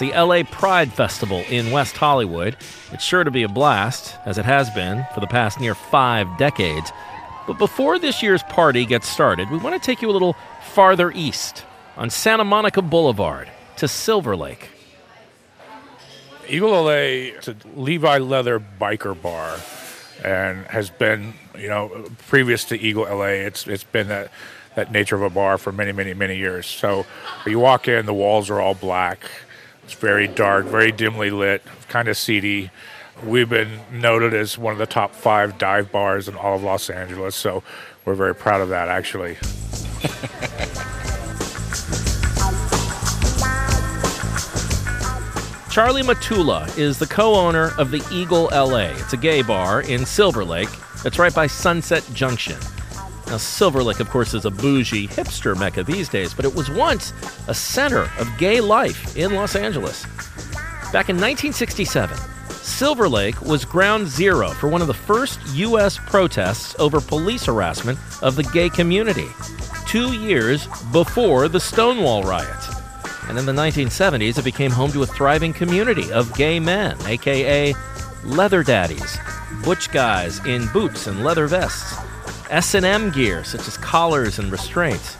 It's 0.00 0.14
the 0.14 0.16
LA 0.16 0.44
Pride 0.44 0.92
Festival 0.92 1.42
in 1.50 1.72
West 1.72 1.96
Hollywood. 1.96 2.56
It's 2.92 3.02
sure 3.02 3.24
to 3.24 3.32
be 3.32 3.42
a 3.42 3.48
blast, 3.48 4.14
as 4.24 4.38
it 4.38 4.44
has 4.44 4.70
been 4.70 5.04
for 5.12 5.18
the 5.18 5.26
past 5.26 5.58
near 5.58 5.74
five 5.74 6.28
decades. 6.38 6.92
But 7.48 7.58
before 7.58 7.98
this 7.98 8.22
year's 8.22 8.44
party 8.44 8.86
gets 8.86 9.08
started, 9.08 9.50
we 9.50 9.58
want 9.58 9.74
to 9.74 9.84
take 9.84 10.00
you 10.00 10.08
a 10.08 10.12
little 10.12 10.36
farther 10.62 11.10
east 11.10 11.64
on 11.96 12.10
Santa 12.10 12.44
Monica 12.44 12.80
Boulevard 12.80 13.50
to 13.78 13.88
Silver 13.88 14.36
Lake. 14.36 14.68
Eagle 16.46 16.70
LA 16.70 17.32
is 17.34 17.48
a 17.48 17.56
Levi 17.74 18.18
Leather 18.18 18.62
biker 18.80 19.20
bar 19.20 19.58
and 20.24 20.64
has 20.66 20.90
been, 20.90 21.34
you 21.58 21.68
know, 21.68 22.06
previous 22.28 22.64
to 22.66 22.78
Eagle 22.78 23.02
LA, 23.02 23.48
it's 23.48 23.66
it's 23.66 23.82
been 23.82 24.06
that 24.06 24.30
that 24.76 24.92
nature 24.92 25.16
of 25.16 25.22
a 25.22 25.30
bar 25.30 25.58
for 25.58 25.72
many, 25.72 25.90
many, 25.90 26.14
many 26.14 26.36
years. 26.36 26.66
So 26.66 27.04
you 27.44 27.58
walk 27.58 27.88
in, 27.88 28.06
the 28.06 28.14
walls 28.14 28.48
are 28.48 28.60
all 28.60 28.74
black. 28.74 29.28
It's 29.88 29.96
very 29.96 30.28
dark, 30.28 30.66
very 30.66 30.92
dimly 30.92 31.30
lit, 31.30 31.62
kind 31.88 32.08
of 32.08 32.16
seedy. 32.18 32.70
We've 33.24 33.48
been 33.48 33.80
noted 33.90 34.34
as 34.34 34.58
one 34.58 34.72
of 34.72 34.78
the 34.78 34.84
top 34.84 35.14
five 35.14 35.56
dive 35.56 35.90
bars 35.90 36.28
in 36.28 36.36
all 36.36 36.56
of 36.56 36.62
Los 36.62 36.90
Angeles, 36.90 37.34
so 37.34 37.62
we're 38.04 38.14
very 38.14 38.34
proud 38.34 38.60
of 38.60 38.68
that, 38.68 38.88
actually. 38.88 39.36
Charlie 45.70 46.02
Matula 46.02 46.76
is 46.76 46.98
the 46.98 47.06
co 47.06 47.36
owner 47.36 47.72
of 47.78 47.90
the 47.90 48.06
Eagle 48.12 48.50
LA. 48.52 48.90
It's 48.90 49.14
a 49.14 49.16
gay 49.16 49.40
bar 49.40 49.80
in 49.80 50.04
Silver 50.04 50.44
Lake 50.44 50.68
It's 51.06 51.18
right 51.18 51.34
by 51.34 51.46
Sunset 51.46 52.06
Junction. 52.12 52.58
Now, 53.28 53.36
Silver 53.36 53.82
Lake, 53.82 54.00
of 54.00 54.08
course, 54.08 54.32
is 54.32 54.46
a 54.46 54.50
bougie 54.50 55.06
hipster 55.06 55.56
mecca 55.58 55.82
these 55.84 56.08
days, 56.08 56.32
but 56.32 56.46
it 56.46 56.54
was 56.54 56.70
once 56.70 57.12
a 57.46 57.54
center 57.54 58.10
of 58.18 58.28
gay 58.38 58.60
life 58.60 59.16
in 59.16 59.34
Los 59.34 59.54
Angeles. 59.54 60.04
Back 60.92 61.10
in 61.10 61.16
1967, 61.16 62.16
Silver 62.62 63.06
Lake 63.06 63.40
was 63.42 63.66
ground 63.66 64.06
zero 64.08 64.48
for 64.48 64.68
one 64.68 64.80
of 64.80 64.86
the 64.86 64.94
first 64.94 65.40
U.S. 65.48 65.98
protests 65.98 66.74
over 66.78 67.02
police 67.02 67.44
harassment 67.44 67.98
of 68.22 68.34
the 68.34 68.44
gay 68.44 68.70
community, 68.70 69.28
two 69.86 70.14
years 70.14 70.66
before 70.90 71.48
the 71.48 71.60
Stonewall 71.60 72.22
riots. 72.22 72.68
And 73.28 73.38
in 73.38 73.44
the 73.44 73.52
1970s, 73.52 74.38
it 74.38 74.44
became 74.44 74.70
home 74.70 74.90
to 74.92 75.02
a 75.02 75.06
thriving 75.06 75.52
community 75.52 76.10
of 76.12 76.34
gay 76.34 76.58
men, 76.58 76.96
aka 77.06 77.74
leather 78.24 78.62
daddies, 78.62 79.18
butch 79.62 79.90
guys 79.90 80.44
in 80.46 80.66
boots 80.68 81.06
and 81.06 81.22
leather 81.22 81.46
vests, 81.46 81.94
S&M 82.50 83.10
gear 83.10 83.44
such 83.44 83.68
as 83.68 83.76
collars 83.76 84.38
and 84.38 84.50
restraints. 84.50 85.16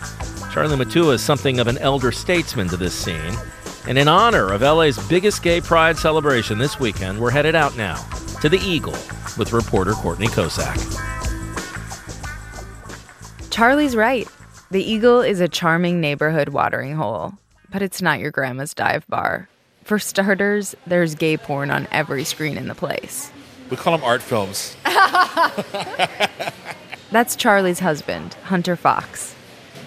Charlie 0.52 0.76
Matula 0.76 1.14
is 1.14 1.22
something 1.22 1.60
of 1.60 1.66
an 1.66 1.78
elder 1.78 2.10
statesman 2.10 2.68
to 2.68 2.76
this 2.76 2.94
scene. 2.94 3.34
And 3.86 3.96
in 3.98 4.08
honor 4.08 4.52
of 4.52 4.62
LA's 4.62 4.98
biggest 5.08 5.42
gay 5.42 5.60
pride 5.60 5.96
celebration 5.96 6.58
this 6.58 6.80
weekend, 6.80 7.20
we're 7.20 7.30
headed 7.30 7.54
out 7.54 7.76
now 7.76 7.96
to 8.40 8.48
the 8.48 8.58
Eagle 8.58 8.96
with 9.36 9.52
reporter 9.52 9.92
Courtney 9.92 10.26
Kocak. 10.26 10.76
Charlie's 13.50 13.96
right. 13.96 14.28
The 14.70 14.82
Eagle 14.82 15.20
is 15.20 15.40
a 15.40 15.48
charming 15.48 16.00
neighborhood 16.00 16.50
watering 16.50 16.94
hole, 16.94 17.32
but 17.70 17.82
it's 17.82 18.02
not 18.02 18.20
your 18.20 18.30
grandma's 18.30 18.74
dive 18.74 19.06
bar. 19.08 19.48
For 19.84 19.98
starters, 19.98 20.74
there's 20.86 21.14
gay 21.14 21.36
porn 21.38 21.70
on 21.70 21.88
every 21.90 22.24
screen 22.24 22.58
in 22.58 22.68
the 22.68 22.74
place. 22.74 23.32
We 23.70 23.76
call 23.76 23.96
them 23.96 24.04
art 24.04 24.22
films. 24.22 24.76
That's 27.10 27.36
Charlie's 27.36 27.78
husband, 27.78 28.34
Hunter 28.44 28.76
Fox. 28.76 29.34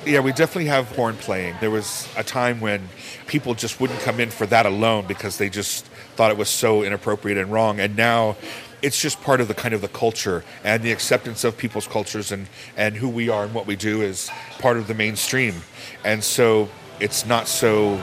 Yeah, 0.06 0.22
we 0.22 0.32
definitely 0.32 0.66
have 0.66 0.88
horn 0.96 1.16
playing. 1.18 1.56
There 1.62 1.70
was 1.70 2.08
a 2.18 2.24
time 2.24 2.60
when 2.60 2.90
people 3.28 3.54
just 3.54 3.80
wouldn't 3.80 4.00
come 4.00 4.20
in 4.20 4.32
for 4.32 4.48
that 4.48 4.66
alone 4.66 5.06
because 5.08 5.38
they 5.38 5.48
just 5.48 5.86
thought 6.16 6.32
it 6.32 6.38
was 6.38 6.50
so 6.50 6.82
inappropriate 6.82 7.38
and 7.38 7.52
wrong. 7.52 7.80
And 7.80 7.96
now 7.96 8.38
it's 8.82 9.00
just 9.00 9.22
part 9.22 9.40
of 9.40 9.48
the 9.48 9.54
kind 9.54 9.76
of 9.76 9.82
the 9.82 9.88
culture 9.88 10.44
and 10.64 10.82
the 10.82 10.92
acceptance 10.92 11.44
of 11.44 11.56
people's 11.56 11.86
cultures 11.86 12.32
and, 12.32 12.48
and 12.76 12.96
who 12.96 13.08
we 13.08 13.30
are 13.30 13.44
and 13.44 13.54
what 13.54 13.68
we 13.68 13.76
do 13.76 14.02
is 14.02 14.32
part 14.58 14.78
of 14.78 14.88
the 14.88 14.96
mainstream. 14.96 15.62
And 16.04 16.24
so 16.24 16.68
it's 17.00 17.28
not 17.28 17.48
so 17.48 18.02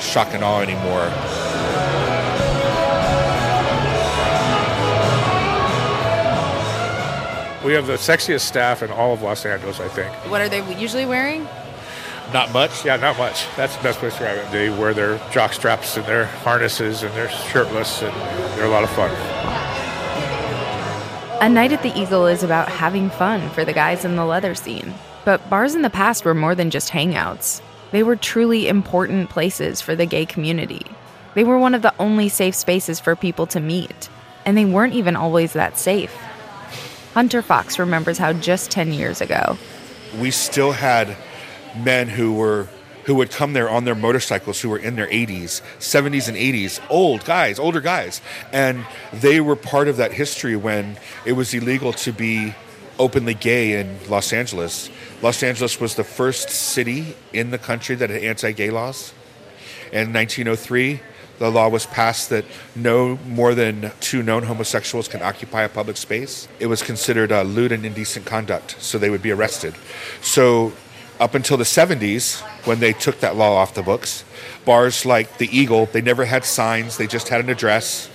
shock 0.00 0.28
and 0.34 0.44
awe 0.44 0.60
anymore. 0.60 1.51
We 7.64 7.74
have 7.74 7.86
the 7.86 7.94
sexiest 7.94 8.40
staff 8.40 8.82
in 8.82 8.90
all 8.90 9.12
of 9.12 9.22
Los 9.22 9.46
Angeles, 9.46 9.78
I 9.78 9.88
think. 9.88 10.12
What 10.30 10.40
are 10.40 10.48
they 10.48 10.78
usually 10.78 11.06
wearing? 11.06 11.46
Not 12.32 12.52
much. 12.52 12.84
Yeah, 12.84 12.96
not 12.96 13.18
much. 13.18 13.46
That's 13.56 13.76
the 13.76 13.82
best 13.82 14.02
way 14.02 14.08
to 14.08 14.10
describe 14.10 14.38
it. 14.38 14.50
They 14.50 14.70
wear 14.70 14.94
their 14.94 15.18
jock 15.30 15.52
straps 15.52 15.96
and 15.96 16.06
their 16.06 16.24
harnesses 16.26 17.02
and 17.02 17.14
they're 17.14 17.28
shirtless 17.28 18.02
and 18.02 18.14
they're 18.56 18.66
a 18.66 18.70
lot 18.70 18.84
of 18.84 18.90
fun. 18.90 19.10
A 21.40 21.48
night 21.48 21.72
at 21.72 21.82
the 21.82 21.96
Eagle 21.98 22.26
is 22.26 22.42
about 22.42 22.68
having 22.68 23.10
fun 23.10 23.50
for 23.50 23.64
the 23.64 23.72
guys 23.72 24.04
in 24.04 24.16
the 24.16 24.24
leather 24.24 24.54
scene. 24.54 24.94
But 25.24 25.48
bars 25.50 25.74
in 25.74 25.82
the 25.82 25.90
past 25.90 26.24
were 26.24 26.34
more 26.34 26.54
than 26.54 26.70
just 26.70 26.90
hangouts. 26.90 27.60
They 27.90 28.02
were 28.02 28.16
truly 28.16 28.66
important 28.66 29.28
places 29.28 29.80
for 29.80 29.94
the 29.94 30.06
gay 30.06 30.24
community. 30.24 30.86
They 31.34 31.44
were 31.44 31.58
one 31.58 31.74
of 31.74 31.82
the 31.82 31.94
only 31.98 32.28
safe 32.28 32.54
spaces 32.54 32.98
for 32.98 33.14
people 33.14 33.46
to 33.48 33.60
meet. 33.60 34.08
And 34.46 34.56
they 34.56 34.64
weren't 34.64 34.94
even 34.94 35.16
always 35.16 35.52
that 35.52 35.78
safe. 35.78 36.16
Hunter 37.14 37.42
Fox 37.42 37.78
remembers 37.78 38.16
how 38.16 38.32
just 38.32 38.70
10 38.70 38.92
years 38.92 39.20
ago, 39.20 39.58
we 40.18 40.30
still 40.30 40.72
had 40.72 41.16
men 41.76 42.08
who 42.08 42.34
were 42.34 42.68
who 43.04 43.16
would 43.16 43.30
come 43.30 43.52
there 43.52 43.68
on 43.68 43.84
their 43.84 43.96
motorcycles 43.96 44.60
who 44.60 44.68
were 44.68 44.78
in 44.78 44.94
their 44.94 45.08
80s 45.08 45.60
70s 45.80 46.28
and 46.28 46.36
80s 46.36 46.80
old 46.88 47.24
guys 47.24 47.58
older 47.58 47.80
guys. 47.80 48.20
And 48.52 48.86
they 49.12 49.40
were 49.40 49.56
part 49.56 49.88
of 49.88 49.96
that 49.96 50.12
history 50.12 50.54
when 50.54 50.96
it 51.26 51.32
was 51.32 51.52
illegal 51.52 51.92
to 51.94 52.12
be 52.12 52.54
openly 52.98 53.34
gay 53.34 53.80
in 53.80 53.98
los 54.08 54.32
angeles. 54.32 54.88
Los 55.20 55.42
angeles 55.42 55.80
was 55.80 55.96
the 55.96 56.04
first 56.04 56.48
city 56.50 57.16
in 57.32 57.50
the 57.50 57.58
country 57.58 57.96
that 57.96 58.08
had 58.08 58.22
anti-gay 58.22 58.70
laws. 58.70 59.12
In 59.92 60.12
1903 60.12 61.00
the 61.42 61.50
law 61.50 61.68
was 61.68 61.86
passed 61.86 62.30
that 62.30 62.44
no 62.76 63.18
more 63.26 63.52
than 63.52 63.90
two 63.98 64.22
known 64.22 64.44
homosexuals 64.44 65.08
can 65.08 65.20
occupy 65.22 65.64
a 65.64 65.68
public 65.68 65.96
space. 65.96 66.46
It 66.60 66.66
was 66.66 66.84
considered 66.84 67.32
uh, 67.32 67.42
lewd 67.42 67.72
and 67.72 67.84
indecent 67.84 68.26
conduct, 68.26 68.76
so 68.80 68.96
they 68.96 69.10
would 69.10 69.22
be 69.22 69.32
arrested. 69.32 69.74
So, 70.20 70.72
up 71.18 71.34
until 71.34 71.56
the 71.56 71.64
70s, 71.64 72.40
when 72.64 72.78
they 72.78 72.92
took 72.92 73.18
that 73.20 73.34
law 73.34 73.56
off 73.56 73.74
the 73.74 73.82
books, 73.82 74.24
bars 74.64 75.04
like 75.04 75.38
the 75.38 75.48
Eagle, 75.56 75.86
they 75.86 76.00
never 76.00 76.26
had 76.26 76.44
signs, 76.44 76.96
they 76.96 77.08
just 77.08 77.28
had 77.28 77.40
an 77.40 77.50
address. 77.50 78.08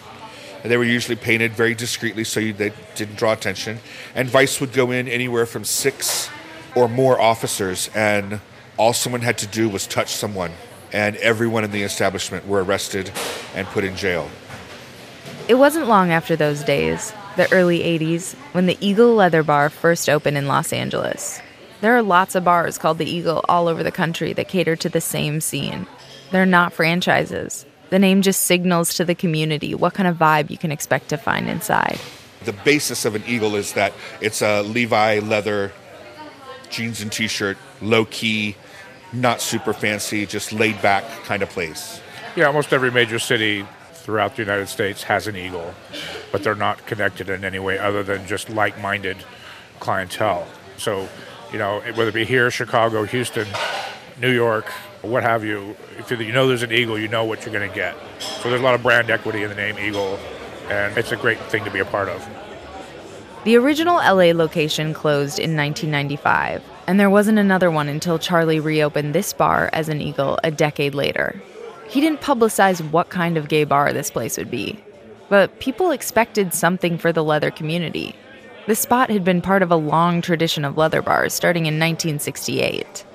And 0.63 0.72
they 0.72 0.77
were 0.77 0.86
usually 0.86 1.17
painted 1.17 1.51
very 1.51 1.75
discreetly 1.75 2.24
so 2.24 2.39
you, 2.39 2.53
they 2.53 2.72
didn't 2.96 3.17
draw 3.17 3.34
attention. 3.34 3.79
And 4.15 4.29
Vice 4.29 4.62
would 4.62 4.72
go 4.72 4.91
in 4.91 5.10
anywhere 5.10 5.46
from 5.46 5.65
six 5.65 6.29
or 6.75 6.88
more 6.88 7.19
officers, 7.19 7.89
and 7.93 8.39
all 8.77 8.93
someone 8.93 9.22
had 9.22 9.38
to 9.39 9.48
do 9.48 9.67
was 9.67 9.86
touch 9.86 10.13
someone, 10.13 10.53
and 10.91 11.15
everyone 11.17 11.63
in 11.63 11.72
the 11.72 11.84
establishment 11.84 12.48
were 12.48 12.63
arrested 12.63 13.12
and 13.56 13.67
put 13.67 13.84
in 13.84 13.96
jail. 13.96 14.29
It 15.48 15.56
wasn't 15.56 15.88
long 15.88 16.12
after 16.12 16.36
those 16.36 16.63
days, 16.63 17.13
the 17.38 17.51
early 17.53 17.79
80s, 17.79 18.36
when 18.51 18.65
the 18.65 18.77
Eagle 18.82 19.15
Leather 19.15 19.44
Bar 19.44 19.70
first 19.70 20.10
opened 20.10 20.38
in 20.38 20.48
Los 20.48 20.74
Angeles. 20.74 21.39
There 21.79 21.96
are 21.96 22.01
lots 22.01 22.36
of 22.36 22.44
bars 22.44 22.77
called 22.77 22.98
the 22.98 23.10
Eagle 23.10 23.46
all 23.48 23.67
over 23.67 23.84
the 23.84 23.91
country 23.91 24.34
that 24.34 24.50
cater 24.50 24.75
to 24.75 24.89
the 24.89 25.00
same 25.00 25.39
scene. 25.41 25.88
They're 26.32 26.46
not 26.46 26.74
franchises. 26.74 27.65
The 27.89 28.00
name 28.00 28.22
just 28.22 28.41
signals 28.41 28.96
to 28.96 29.06
the 29.06 29.15
community 29.15 29.74
what 29.74 29.94
kind 29.94 30.08
of 30.08 30.17
vibe 30.17 30.50
you 30.50 30.58
can 30.58 30.72
expect 30.72 31.10
to 31.10 31.17
find 31.17 31.48
inside. 31.48 32.00
The 32.44 32.53
basis 32.53 33.06
of 33.06 33.15
an 33.15 33.24
Eagle 33.25 33.56
is 33.56 33.74
that 33.74 33.94
it's 34.20 34.41
a 34.41 34.62
Levi 34.63 35.20
leather 35.20 35.72
jeans 36.70 37.01
and 37.01 37.12
t 37.12 37.27
shirt, 37.27 37.58
low 37.82 38.06
key, 38.06 38.56
not 39.14 39.42
super 39.42 39.74
fancy, 39.74 40.26
just 40.26 40.52
laid 40.52 40.82
back 40.82 41.04
kind 41.24 41.42
of 41.42 41.50
place. 41.50 42.02
Yeah, 42.36 42.46
almost 42.46 42.74
every 42.74 42.92
major 42.92 43.20
city 43.20 43.66
throughout 43.94 44.36
the 44.36 44.42
United 44.42 44.68
States 44.68 45.04
has 45.04 45.28
an 45.28 45.36
Eagle, 45.36 45.74
but 46.32 46.44
they're 46.44 46.56
not 46.56 46.86
connected 46.86 47.30
in 47.30 47.44
any 47.44 47.60
way 47.60 47.78
other 47.78 48.04
than 48.04 48.26
just 48.28 48.50
like 48.50 48.80
minded 48.82 49.18
clientele. 49.80 50.48
So, 50.78 51.08
you 51.52 51.58
know, 51.60 51.80
whether 51.96 52.10
it 52.10 52.14
be 52.14 52.26
here, 52.26 52.50
Chicago, 52.52 53.04
Houston, 53.04 53.48
New 54.22 54.32
York, 54.32 54.70
what 55.02 55.24
have 55.24 55.44
you, 55.44 55.76
if 55.98 56.10
you 56.12 56.32
know 56.32 56.48
there's 56.48 56.64
an 56.64 56.72
Eagle, 56.72 57.00
you 57.00 57.08
know 57.08 57.26
what 57.26 57.46
you're 57.46 57.54
going 57.54 57.68
to 57.68 57.76
get. 57.76 57.96
So 58.20 58.50
there's 58.50 58.62
a 58.62 58.64
lot 58.64 58.76
of 58.76 58.84
brand 58.84 59.10
equity 59.10 59.44
in 59.44 59.50
the 59.50 59.56
name 59.56 59.78
Eagle, 59.80 60.20
and 60.70 60.98
it's 60.98 61.12
a 61.12 61.18
great 61.18 61.40
thing 61.52 61.64
to 61.66 61.72
be 61.72 61.80
a 61.80 61.86
part 61.86 62.10
of. 62.10 62.28
The 63.44 63.56
original 63.56 63.96
LA 63.96 64.34
location 64.34 64.94
closed 64.94 65.40
in 65.40 65.56
1995, 65.56 66.64
and 66.88 67.00
there 67.00 67.10
wasn't 67.10 67.38
another 67.38 67.70
one 67.70 67.89
until 67.89 68.17
Charlie 68.17 68.62
reopened 68.62 69.13
this 69.13 69.34
bar 69.34 69.70
as 69.74 69.89
an 69.89 70.01
Eagle 70.01 70.39
a 70.44 70.50
decade 70.50 70.96
later. 70.96 71.41
He 71.89 72.01
didn't 72.01 72.22
publicize 72.22 72.82
what 72.91 73.10
kind 73.10 73.38
of 73.38 73.50
gay 73.50 73.65
bar 73.65 73.94
this 73.94 74.10
place 74.10 74.38
would 74.38 74.50
be, 74.50 74.79
but 75.29 75.60
people 75.60 75.91
expected 75.91 76.53
something 76.53 76.98
for 76.98 77.12
the 77.12 77.24
leather 77.24 77.51
community. 77.51 78.15
The 78.67 78.75
spot 78.75 79.10
had 79.10 79.24
been 79.24 79.41
part 79.41 79.62
of 79.62 79.72
a 79.72 79.75
long 79.75 80.22
tradition 80.22 80.65
of 80.65 80.77
leather 80.77 81.01
bars 81.01 81.34
starting 81.34 81.65
in 81.65 81.75
1968. 81.75 83.06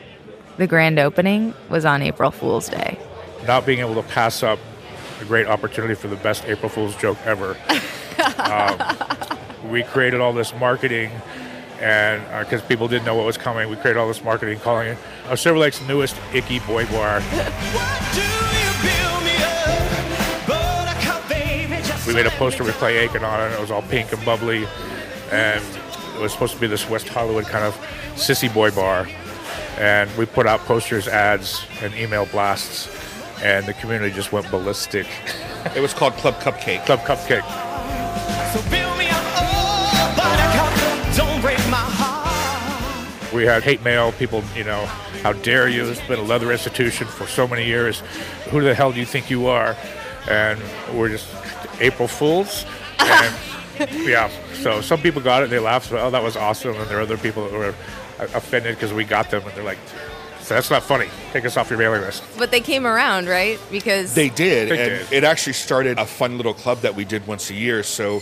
The 0.58 0.66
grand 0.66 0.98
opening 0.98 1.54
was 1.68 1.84
on 1.84 2.02
April 2.02 2.30
Fool's 2.30 2.68
Day. 2.68 2.98
Not 3.46 3.66
being 3.66 3.80
able 3.80 3.94
to 3.94 4.02
pass 4.02 4.42
up 4.42 4.58
a 5.20 5.24
great 5.24 5.46
opportunity 5.46 5.94
for 5.94 6.08
the 6.08 6.16
best 6.16 6.44
April 6.46 6.68
Fool's 6.68 6.96
joke 6.96 7.18
ever. 7.24 7.56
um, 8.38 9.70
we 9.70 9.82
created 9.82 10.20
all 10.20 10.32
this 10.32 10.54
marketing, 10.54 11.10
and 11.82 12.22
because 12.44 12.62
uh, 12.62 12.66
people 12.66 12.86
didn't 12.86 13.04
know 13.04 13.16
what 13.16 13.26
was 13.26 13.36
coming, 13.36 13.68
we 13.68 13.76
created 13.76 13.98
all 13.98 14.06
this 14.06 14.22
marketing 14.22 14.60
calling 14.60 14.88
it 14.88 14.98
uh, 15.28 15.36
Silver 15.36 15.58
Lake's 15.58 15.86
newest 15.88 16.16
icky 16.32 16.60
boy 16.60 16.86
bar. 16.86 17.18
we 22.06 22.14
made 22.14 22.26
a 22.26 22.30
poster 22.38 22.62
with 22.62 22.76
Clay 22.76 22.98
Aiken 22.98 23.24
on 23.24 23.50
it. 23.50 23.54
It 23.54 23.60
was 23.60 23.72
all 23.72 23.82
pink 23.82 24.12
and 24.12 24.24
bubbly, 24.24 24.64
and 25.32 25.64
it 26.14 26.20
was 26.20 26.32
supposed 26.32 26.54
to 26.54 26.60
be 26.60 26.68
this 26.68 26.88
West 26.88 27.08
Hollywood 27.08 27.46
kind 27.46 27.64
of 27.64 27.74
sissy 28.14 28.52
boy 28.52 28.70
bar. 28.70 29.08
And 29.78 30.14
we 30.16 30.26
put 30.26 30.46
out 30.46 30.60
posters, 30.60 31.08
ads, 31.08 31.64
and 31.80 31.92
email 31.94 32.26
blasts, 32.26 32.88
and 33.42 33.66
the 33.66 33.74
community 33.74 34.14
just 34.14 34.30
went 34.30 34.48
ballistic. 34.50 35.08
it 35.74 35.80
was 35.80 35.92
called 35.92 36.12
Club 36.14 36.34
Cupcake. 36.34 36.86
Club 36.86 37.00
Cupcake. 37.00 37.42
So 38.52 38.81
We 43.32 43.44
had 43.44 43.62
hate 43.62 43.82
mail, 43.82 44.12
people, 44.12 44.42
you 44.54 44.64
know, 44.64 44.84
how 45.22 45.32
dare 45.32 45.68
you? 45.68 45.86
It's 45.88 46.00
been 46.06 46.18
a 46.18 46.22
leather 46.22 46.52
institution 46.52 47.06
for 47.06 47.26
so 47.26 47.48
many 47.48 47.64
years. 47.64 48.00
Who 48.50 48.60
the 48.60 48.74
hell 48.74 48.92
do 48.92 49.00
you 49.00 49.06
think 49.06 49.30
you 49.30 49.46
are? 49.46 49.74
And 50.28 50.60
we're 50.92 51.08
just 51.08 51.26
April 51.80 52.08
Fools. 52.08 52.66
And 52.98 53.34
yeah, 54.06 54.30
so 54.62 54.82
some 54.82 55.00
people 55.00 55.22
got 55.22 55.42
it, 55.42 55.50
they 55.50 55.58
laughed, 55.58 55.90
oh, 55.92 56.10
that 56.10 56.22
was 56.22 56.36
awesome. 56.36 56.76
And 56.76 56.88
there 56.90 56.98
are 56.98 57.02
other 57.02 57.16
people 57.16 57.48
that 57.48 57.52
were 57.52 57.74
offended 58.34 58.76
because 58.76 58.92
we 58.92 59.04
got 59.04 59.30
them, 59.30 59.42
and 59.46 59.52
they're 59.54 59.64
like, 59.64 59.78
so 60.42 60.54
that's 60.54 60.70
not 60.70 60.82
funny. 60.82 61.08
Take 61.32 61.46
us 61.46 61.56
off 61.56 61.70
your 61.70 61.78
mailing 61.78 62.02
list. 62.02 62.22
But 62.36 62.50
they 62.50 62.60
came 62.60 62.86
around, 62.86 63.28
right? 63.28 63.58
Because 63.70 64.14
they 64.14 64.28
did, 64.28 64.68
They 64.68 64.78
and 64.98 65.08
did. 65.08 65.12
it 65.12 65.24
actually 65.24 65.54
started 65.54 65.98
a 65.98 66.04
fun 66.04 66.36
little 66.36 66.52
club 66.52 66.80
that 66.80 66.94
we 66.94 67.04
did 67.04 67.26
once 67.26 67.48
a 67.48 67.54
year. 67.54 67.82
So 67.82 68.20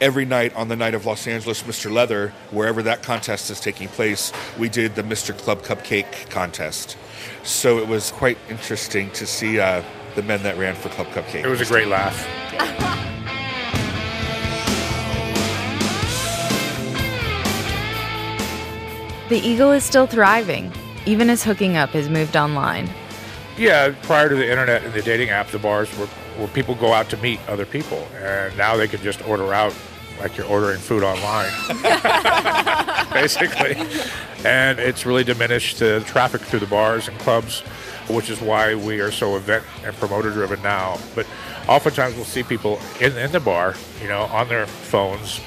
every 0.00 0.24
night 0.24 0.54
on 0.54 0.68
the 0.68 0.76
night 0.76 0.94
of 0.94 1.06
Los 1.06 1.26
Angeles 1.26 1.62
Mr. 1.62 1.90
Leather, 1.90 2.32
wherever 2.50 2.82
that 2.82 3.02
contest 3.02 3.50
is 3.50 3.60
taking 3.60 3.88
place, 3.88 4.32
we 4.58 4.68
did 4.68 4.94
the 4.94 5.02
Mr. 5.02 5.36
Club 5.36 5.62
Cupcake 5.62 6.30
contest. 6.30 6.96
So 7.42 7.78
it 7.78 7.88
was 7.88 8.12
quite 8.12 8.38
interesting 8.48 9.10
to 9.12 9.26
see 9.26 9.58
uh, 9.58 9.82
the 10.14 10.22
men 10.22 10.42
that 10.42 10.56
ran 10.56 10.74
for 10.74 10.88
Club 10.90 11.08
Cupcake. 11.08 11.44
It 11.44 11.48
was 11.48 11.60
a 11.60 11.66
great 11.66 11.88
laugh. 11.88 12.26
The 19.28 19.36
Eagle 19.36 19.72
is 19.72 19.84
still 19.84 20.06
thriving, 20.06 20.72
even 21.04 21.28
as 21.28 21.44
hooking 21.44 21.76
up 21.76 21.90
has 21.90 22.08
moved 22.08 22.34
online. 22.34 22.88
Yeah, 23.58 23.94
prior 24.02 24.28
to 24.28 24.34
the 24.34 24.48
internet 24.48 24.84
and 24.84 24.94
the 24.94 25.02
dating 25.02 25.28
app, 25.30 25.48
the 25.48 25.58
bars 25.58 25.94
were 25.98 26.08
where 26.38 26.48
people 26.48 26.74
go 26.76 26.92
out 26.92 27.10
to 27.10 27.16
meet 27.18 27.40
other 27.48 27.66
people, 27.66 28.06
and 28.22 28.56
now 28.56 28.76
they 28.76 28.88
can 28.88 29.02
just 29.02 29.26
order 29.26 29.52
out 29.52 29.74
like 30.20 30.36
you're 30.36 30.46
ordering 30.46 30.78
food 30.78 31.02
online, 31.02 31.50
basically. 33.12 33.76
And 34.44 34.78
it's 34.78 35.04
really 35.04 35.24
diminished 35.24 35.78
the 35.78 36.02
traffic 36.06 36.40
through 36.40 36.60
the 36.60 36.66
bars 36.66 37.08
and 37.08 37.18
clubs, 37.18 37.60
which 38.08 38.30
is 38.30 38.40
why 38.40 38.74
we 38.74 39.00
are 39.00 39.10
so 39.10 39.36
event 39.36 39.64
and 39.84 39.94
promoter 39.96 40.30
driven 40.30 40.62
now. 40.62 40.98
But 41.14 41.26
oftentimes 41.68 42.16
we'll 42.16 42.24
see 42.24 42.42
people 42.42 42.80
in, 43.00 43.16
in 43.16 43.32
the 43.32 43.40
bar, 43.40 43.74
you 44.00 44.08
know, 44.08 44.22
on 44.22 44.48
their 44.48 44.66
phones, 44.66 45.40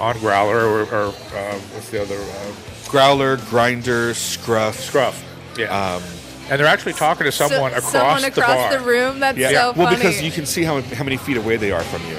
on 0.00 0.16
Growlr 0.16 0.64
or, 0.64 0.82
or 0.82 1.06
uh, 1.08 1.58
what's 1.72 1.90
the 1.90 2.02
other? 2.02 2.16
Uh, 2.16 2.52
Growlr, 2.90 3.36
Grindr, 3.38 4.14
Scruff. 4.14 4.78
Scruff. 4.78 5.24
Yeah. 5.56 5.96
Um, 5.96 6.02
and 6.52 6.60
they're 6.60 6.68
actually 6.68 6.92
talking 6.92 7.24
to 7.24 7.32
someone 7.32 7.70
so, 7.70 7.78
across, 7.78 7.92
someone 7.92 8.24
across 8.24 8.34
the 8.34 8.44
bar. 8.44 8.72
the 8.72 8.80
room. 8.80 9.20
That's 9.20 9.38
yeah. 9.38 9.48
so 9.48 9.72
well, 9.72 9.86
funny. 9.86 9.96
because 9.96 10.20
you 10.20 10.30
can 10.30 10.44
see 10.44 10.64
how, 10.64 10.82
how 10.82 11.02
many 11.02 11.16
feet 11.16 11.38
away 11.38 11.56
they 11.56 11.72
are 11.72 11.82
from 11.82 12.02
you. 12.02 12.16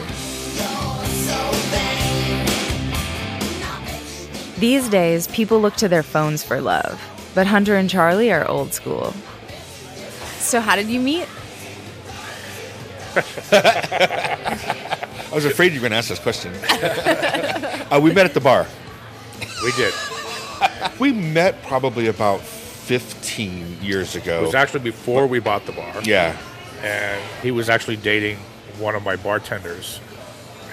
These 4.60 4.90
days, 4.90 5.28
people 5.28 5.62
look 5.62 5.76
to 5.76 5.88
their 5.88 6.02
phones 6.02 6.44
for 6.44 6.60
love, 6.60 7.00
but 7.36 7.46
Hunter 7.46 7.76
and 7.76 7.88
Charlie 7.88 8.32
are 8.32 8.48
old 8.48 8.74
school. 8.74 9.14
So, 10.40 10.62
how 10.62 10.76
did 10.76 10.88
you 10.88 11.00
meet? 11.00 11.28
I 13.52 15.30
was 15.32 15.46
afraid 15.46 15.74
you 15.74 15.80
were 15.80 15.90
going 15.90 15.92
to 15.92 15.98
ask 15.98 16.10
this 16.10 16.18
question. 16.18 16.56
uh, 17.92 18.00
we 18.02 18.12
met 18.12 18.26
at 18.26 18.34
the 18.34 18.42
bar. 18.42 18.66
We 19.64 19.72
did. 19.74 19.94
we 21.00 21.12
met 21.12 21.62
probably 21.62 22.08
about 22.08 22.42
15 22.84 23.82
years 23.82 24.16
ago. 24.16 24.40
It 24.40 24.46
was 24.46 24.56
actually 24.56 24.82
before 24.82 25.26
we 25.26 25.40
bought 25.40 25.66
the 25.66 25.72
bar. 25.72 26.02
Yeah. 26.04 26.38
And 26.82 27.22
he 27.42 27.52
was 27.52 27.70
actually 27.70 27.96
dating 27.96 28.38
one 28.78 28.94
of 28.94 29.04
my 29.04 29.16
bartenders. 29.16 30.02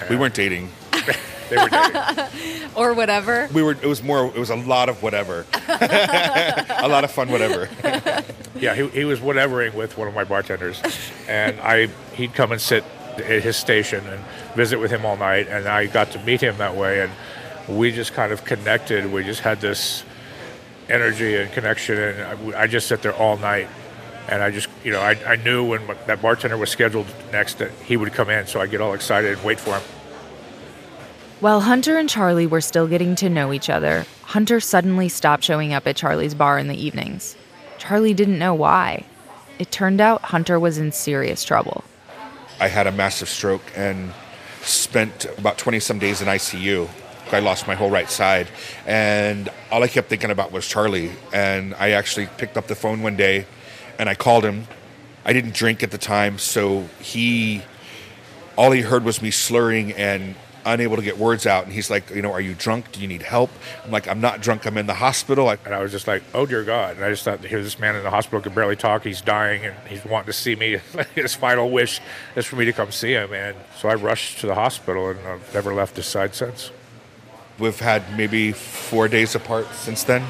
We 0.09 0.17
weren't 0.17 0.33
dating. 0.33 0.69
they 1.49 1.55
were 1.55 1.69
dating. 1.69 2.69
or 2.75 2.93
whatever. 2.93 3.47
We 3.53 3.63
were. 3.63 3.73
It 3.73 3.85
was 3.85 4.03
more. 4.03 4.25
It 4.25 4.37
was 4.37 4.49
a 4.49 4.55
lot 4.55 4.89
of 4.89 5.01
whatever. 5.01 5.45
a 5.69 6.87
lot 6.89 7.03
of 7.03 7.11
fun, 7.11 7.29
whatever. 7.29 7.69
yeah, 8.55 8.75
he, 8.75 8.87
he 8.89 9.05
was 9.05 9.19
whatevering 9.19 9.73
with 9.73 9.97
one 9.97 10.07
of 10.07 10.13
my 10.13 10.23
bartenders, 10.23 10.81
and 11.27 11.59
I 11.61 11.87
he'd 12.13 12.33
come 12.33 12.51
and 12.51 12.59
sit 12.59 12.83
at 13.17 13.43
his 13.43 13.55
station 13.55 14.05
and 14.07 14.21
visit 14.55 14.79
with 14.79 14.91
him 14.91 15.05
all 15.05 15.17
night, 15.17 15.47
and 15.47 15.67
I 15.67 15.85
got 15.85 16.11
to 16.11 16.19
meet 16.23 16.41
him 16.41 16.57
that 16.57 16.75
way, 16.75 17.01
and 17.01 17.11
we 17.77 17.91
just 17.91 18.13
kind 18.13 18.33
of 18.33 18.43
connected. 18.43 19.11
We 19.11 19.23
just 19.23 19.41
had 19.41 19.61
this 19.61 20.03
energy 20.91 21.35
and 21.35 21.51
connection, 21.51 21.97
and 21.97 22.53
I, 22.53 22.63
I 22.63 22.67
just 22.67 22.87
sit 22.87 23.01
there 23.01 23.13
all 23.13 23.37
night. 23.37 23.67
And 24.29 24.43
I 24.43 24.51
just, 24.51 24.69
you 24.83 24.91
know, 24.91 25.01
I, 25.01 25.11
I 25.25 25.35
knew 25.37 25.65
when 25.65 25.85
that 26.05 26.21
bartender 26.21 26.57
was 26.57 26.69
scheduled 26.69 27.07
next 27.31 27.57
that 27.57 27.71
he 27.85 27.97
would 27.97 28.13
come 28.13 28.29
in, 28.29 28.47
so 28.47 28.61
I 28.61 28.67
get 28.67 28.79
all 28.79 28.93
excited 28.93 29.33
and 29.33 29.43
wait 29.43 29.59
for 29.59 29.71
him. 29.71 29.81
While 31.39 31.61
Hunter 31.61 31.97
and 31.97 32.07
Charlie 32.07 32.45
were 32.45 32.61
still 32.61 32.87
getting 32.87 33.15
to 33.15 33.29
know 33.29 33.51
each 33.51 33.69
other, 33.69 34.05
Hunter 34.21 34.59
suddenly 34.59 35.09
stopped 35.09 35.43
showing 35.43 35.73
up 35.73 35.87
at 35.87 35.95
Charlie's 35.95 36.35
bar 36.35 36.59
in 36.59 36.67
the 36.67 36.75
evenings. 36.75 37.35
Charlie 37.79 38.13
didn't 38.13 38.37
know 38.37 38.53
why. 38.53 39.05
It 39.57 39.71
turned 39.71 39.99
out 39.99 40.21
Hunter 40.21 40.59
was 40.59 40.77
in 40.77 40.91
serious 40.91 41.43
trouble. 41.43 41.83
I 42.59 42.67
had 42.67 42.85
a 42.85 42.91
massive 42.91 43.27
stroke 43.27 43.63
and 43.75 44.13
spent 44.61 45.25
about 45.37 45.57
20 45.57 45.79
some 45.79 45.97
days 45.97 46.21
in 46.21 46.27
ICU. 46.27 46.87
I 47.33 47.39
lost 47.39 47.67
my 47.67 47.75
whole 47.75 47.89
right 47.89 48.09
side, 48.09 48.47
and 48.85 49.49
all 49.71 49.83
I 49.83 49.87
kept 49.87 50.09
thinking 50.09 50.31
about 50.31 50.51
was 50.51 50.67
Charlie. 50.67 51.11
And 51.33 51.73
I 51.75 51.91
actually 51.91 52.27
picked 52.37 52.57
up 52.57 52.67
the 52.67 52.75
phone 52.75 53.01
one 53.01 53.15
day 53.15 53.45
and 53.97 54.09
I 54.09 54.15
called 54.15 54.43
him. 54.43 54.67
I 55.23 55.33
didn't 55.33 55.53
drink 55.53 55.83
at 55.83 55.91
the 55.91 55.97
time, 55.97 56.39
so 56.39 56.89
he, 56.99 57.61
all 58.57 58.71
he 58.71 58.81
heard 58.81 59.03
was 59.03 59.21
me 59.21 59.29
slurring 59.29 59.93
and 59.93 60.35
unable 60.65 60.95
to 60.95 61.01
get 61.03 61.17
words 61.17 61.45
out. 61.45 61.65
And 61.65 61.73
he's 61.73 61.89
like, 61.89 62.09
you 62.09 62.21
know, 62.21 62.31
are 62.31 62.41
you 62.41 62.55
drunk? 62.55 62.91
Do 62.91 62.99
you 62.99 63.07
need 63.07 63.21
help? 63.21 63.51
I'm 63.83 63.91
like, 63.91 64.07
I'm 64.07 64.21
not 64.21 64.41
drunk. 64.41 64.65
I'm 64.65 64.77
in 64.77 64.87
the 64.87 64.95
hospital. 64.95 65.49
And 65.49 65.73
I 65.73 65.81
was 65.81 65.91
just 65.91 66.07
like, 66.07 66.23
oh 66.33 66.45
dear 66.45 66.63
God. 66.63 66.95
And 66.95 67.05
I 67.05 67.09
just 67.09 67.23
thought, 67.23 67.43
here, 67.43 67.61
this 67.61 67.79
man 67.79 67.95
in 67.95 68.03
the 68.03 68.09
hospital 68.09 68.41
could 68.41 68.55
barely 68.55 68.75
talk. 68.75 69.03
He's 69.03 69.21
dying 69.21 69.65
and 69.65 69.75
he's 69.87 70.03
wanting 70.03 70.27
to 70.27 70.33
see 70.33 70.55
me. 70.55 70.79
his 71.15 71.35
final 71.35 71.69
wish 71.69 72.01
is 72.35 72.45
for 72.45 72.55
me 72.55 72.65
to 72.65 72.73
come 72.73 72.91
see 72.91 73.13
him. 73.13 73.33
And 73.33 73.55
so 73.77 73.89
I 73.89 73.95
rushed 73.95 74.39
to 74.39 74.47
the 74.47 74.55
hospital 74.55 75.09
and 75.09 75.19
I've 75.27 75.53
never 75.53 75.73
left 75.73 75.95
his 75.95 76.07
side 76.07 76.33
since. 76.35 76.71
We've 77.61 77.79
had 77.79 78.17
maybe 78.17 78.53
four 78.53 79.07
days 79.07 79.35
apart 79.35 79.67
since 79.73 80.03
then. 80.03 80.25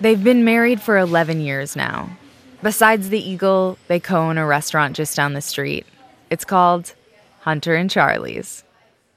They've 0.00 0.24
been 0.24 0.42
married 0.42 0.80
for 0.80 0.96
11 0.96 1.42
years 1.42 1.76
now. 1.76 2.16
Besides 2.62 3.10
the 3.10 3.20
Eagle, 3.20 3.76
they 3.86 4.00
co 4.00 4.16
own 4.16 4.38
a 4.38 4.46
restaurant 4.46 4.96
just 4.96 5.14
down 5.14 5.34
the 5.34 5.42
street. 5.42 5.84
It's 6.30 6.46
called 6.46 6.94
Hunter 7.40 7.74
and 7.74 7.90
Charlie's. 7.90 8.64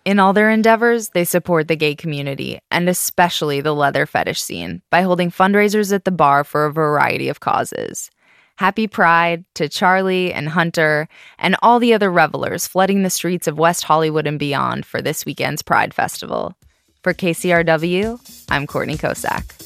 In 0.04 0.20
all 0.20 0.34
their 0.34 0.50
endeavors, 0.50 1.10
they 1.10 1.24
support 1.24 1.70
the 1.70 1.78
gay 1.78 1.96
community 1.96 2.60
and 2.70 2.90
especially 2.90 3.62
the 3.62 3.74
leather 3.74 4.06
fetish 4.06 4.42
scene 4.42 4.82
by 4.90 5.04
holding 5.04 5.32
fundraisers 5.32 5.94
at 5.94 6.04
the 6.04 6.12
bar 6.12 6.44
for 6.44 6.66
a 6.66 6.74
variety 6.74 7.30
of 7.30 7.40
causes. 7.40 8.12
Happy 8.58 8.88
Pride 8.88 9.46
to 9.56 9.68
Charlie 9.68 10.34
and 10.34 10.50
Hunter 10.50 11.08
and 11.40 11.56
all 11.62 11.80
the 11.80 11.94
other 11.94 12.12
revelers 12.12 12.68
flooding 12.68 13.04
the 13.04 13.10
streets 13.10 13.48
of 13.48 13.58
West 13.58 13.84
Hollywood 13.84 14.28
and 14.28 14.38
beyond 14.38 14.86
for 14.86 15.02
this 15.02 15.26
weekend's 15.26 15.62
Pride 15.62 15.94
Festival. 15.94 16.56
For 17.04 17.14
KCRW, 17.14 18.46
I'm 18.50 18.68
Courtney 18.68 18.98
Kocak. 18.98 19.58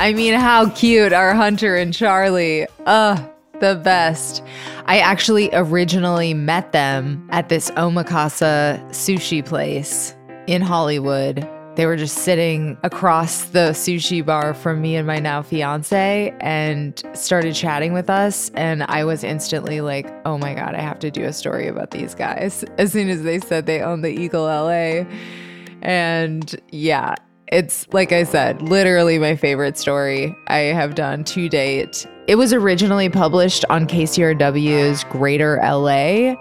I 0.00 0.12
mean, 0.12 0.34
how 0.34 0.68
cute 0.70 1.12
are 1.12 1.34
Hunter 1.34 1.76
and 1.76 1.94
Charlie? 1.94 2.66
Ugh, 2.84 3.30
the 3.60 3.76
best. 3.76 4.42
I 4.86 4.98
actually 4.98 5.48
originally 5.54 6.34
met 6.34 6.72
them 6.72 7.26
at 7.30 7.48
this 7.48 7.70
omakase 7.70 8.78
sushi 8.90 9.44
place 9.44 10.14
in 10.46 10.60
Hollywood. 10.60 11.48
They 11.76 11.86
were 11.86 11.96
just 11.96 12.18
sitting 12.18 12.76
across 12.82 13.46
the 13.46 13.70
sushi 13.70 14.24
bar 14.24 14.52
from 14.52 14.82
me 14.82 14.94
and 14.96 15.06
my 15.06 15.20
now 15.20 15.40
fiance 15.40 16.36
and 16.38 17.02
started 17.14 17.54
chatting 17.54 17.94
with 17.94 18.10
us. 18.10 18.50
And 18.50 18.82
I 18.84 19.04
was 19.04 19.24
instantly 19.24 19.80
like, 19.80 20.12
oh 20.26 20.36
my 20.36 20.52
God, 20.52 20.74
I 20.74 20.80
have 20.82 20.98
to 20.98 21.10
do 21.10 21.24
a 21.24 21.32
story 21.32 21.66
about 21.66 21.90
these 21.90 22.14
guys 22.14 22.62
as 22.78 22.92
soon 22.92 23.08
as 23.08 23.22
they 23.22 23.40
said 23.40 23.64
they 23.64 23.80
own 23.80 24.02
the 24.02 24.10
Eagle 24.10 24.44
LA. 24.44 25.06
And 25.80 26.54
yeah, 26.70 27.14
it's 27.48 27.86
like 27.92 28.12
I 28.12 28.24
said, 28.24 28.62
literally 28.62 29.18
my 29.18 29.36
favorite 29.36 29.76
story 29.76 30.34
I 30.48 30.58
have 30.58 30.94
done 30.94 31.24
to 31.24 31.48
date. 31.48 32.06
It 32.26 32.36
was 32.36 32.52
originally 32.52 33.08
published 33.08 33.64
on 33.68 33.86
KCRW's 33.86 35.04
Greater 35.04 35.60
LA 35.62 36.34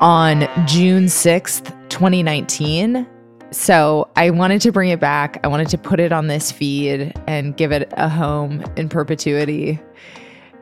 on 0.00 0.48
June 0.66 1.04
6th, 1.04 1.88
2019. 1.88 3.06
So 3.50 4.08
I 4.16 4.30
wanted 4.30 4.60
to 4.62 4.72
bring 4.72 4.90
it 4.90 5.00
back. 5.00 5.40
I 5.44 5.48
wanted 5.48 5.68
to 5.68 5.78
put 5.78 6.00
it 6.00 6.12
on 6.12 6.26
this 6.26 6.52
feed 6.52 7.12
and 7.26 7.56
give 7.56 7.72
it 7.72 7.90
a 7.96 8.08
home 8.08 8.64
in 8.76 8.88
perpetuity. 8.88 9.80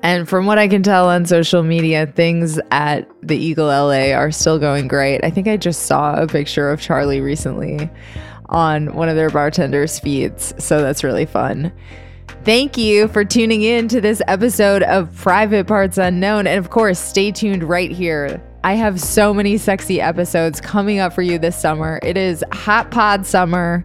And 0.03 0.29
from 0.29 0.47
what 0.47 0.59
I 0.59 0.69
can 0.69 0.83
tell 0.83 1.09
on 1.09 1.27
social 1.27 1.63
media, 1.63 2.07
things 2.07 2.61
at 2.71 3.11
the 3.23 3.37
Eagle 3.37 3.67
LA 3.67 4.13
are 4.13 4.31
still 4.31 4.59
going 4.59 4.87
great. 4.87 5.25
I 5.25 5.31
think 5.31 5.49
I 5.49 5.57
just 5.57 5.87
saw 5.87 6.15
a 6.15 6.27
picture 6.27 6.71
of 6.71 6.81
Charlie 6.81 7.21
recently 7.21 7.91
on 8.49 8.95
one 8.95 9.09
of 9.09 9.17
their 9.17 9.31
bartenders' 9.31 9.99
feeds. 9.99 10.55
So 10.63 10.81
that's 10.81 11.05
really 11.05 11.27
fun. 11.27 11.73
Thank 12.45 12.77
you 12.77 13.09
for 13.09 13.25
tuning 13.25 13.63
in 13.63 13.89
to 13.89 14.01
this 14.01 14.23
episode 14.29 14.83
of 14.85 15.15
Private 15.17 15.67
Parts 15.67 15.99
Unknown. 15.99 16.47
And 16.47 16.59
of 16.59 16.71
course, 16.71 16.99
stay 16.99 17.33
tuned 17.33 17.65
right 17.65 17.91
here. 17.91 18.41
I 18.63 18.75
have 18.75 19.01
so 19.01 19.33
many 19.33 19.59
sexy 19.59 20.01
episodes 20.01 20.61
coming 20.61 20.99
up 20.99 21.13
for 21.13 21.23
you 21.23 21.39
this 21.39 21.57
summer. 21.57 22.01
It 22.03 22.17
is 22.17 22.45
Hot 22.53 22.91
Pod 22.91 23.27
Summer 23.27 23.85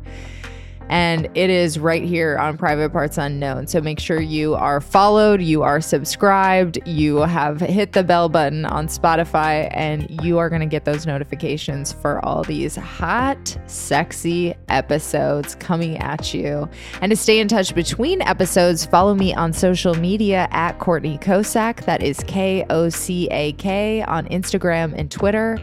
and 0.91 1.29
it 1.33 1.49
is 1.49 1.79
right 1.79 2.03
here 2.03 2.37
on 2.37 2.57
Private 2.57 2.91
Parts 2.91 3.17
Unknown. 3.17 3.65
So 3.65 3.79
make 3.81 3.99
sure 3.99 4.21
you 4.21 4.53
are 4.55 4.81
followed, 4.81 5.41
you 5.41 5.63
are 5.63 5.79
subscribed, 5.79 6.77
you 6.85 7.17
have 7.17 7.61
hit 7.61 7.93
the 7.93 8.03
bell 8.03 8.27
button 8.27 8.65
on 8.65 8.87
Spotify, 8.87 9.69
and 9.71 10.07
you 10.23 10.37
are 10.37 10.49
going 10.49 10.59
to 10.59 10.67
get 10.67 10.83
those 10.83 11.05
notifications 11.05 11.93
for 11.93 12.23
all 12.25 12.43
these 12.43 12.75
hot, 12.75 13.57
sexy 13.67 14.53
episodes 14.67 15.55
coming 15.55 15.97
at 15.97 16.33
you. 16.33 16.69
And 17.01 17.09
to 17.09 17.15
stay 17.15 17.39
in 17.39 17.47
touch 17.47 17.73
between 17.73 18.21
episodes, 18.21 18.85
follow 18.85 19.15
me 19.15 19.33
on 19.33 19.53
social 19.53 19.95
media 19.95 20.49
at 20.51 20.79
Courtney 20.79 21.17
Kocak. 21.19 21.85
That 21.85 22.03
is 22.03 22.19
K 22.27 22.65
O 22.69 22.89
C 22.89 23.29
A 23.31 23.53
K 23.53 24.01
on 24.03 24.25
Instagram 24.27 24.93
and 24.97 25.09
Twitter. 25.09 25.57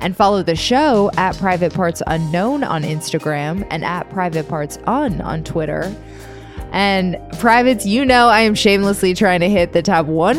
And 0.00 0.16
follow 0.16 0.42
the 0.42 0.56
show 0.56 1.10
at 1.18 1.36
Private 1.36 1.74
Parts 1.74 2.02
Unknown 2.06 2.64
on 2.64 2.82
Instagram 2.82 3.66
and 3.70 3.84
at 3.84 4.08
Private 4.08 4.48
Parts 4.48 4.69
Un 4.86 5.20
on 5.20 5.44
Twitter. 5.44 5.94
And 6.72 7.18
privates, 7.38 7.84
you 7.84 8.04
know, 8.04 8.28
I 8.28 8.42
am 8.42 8.54
shamelessly 8.54 9.14
trying 9.14 9.40
to 9.40 9.48
hit 9.48 9.72
the 9.72 9.82
top 9.82 10.06
1% 10.06 10.36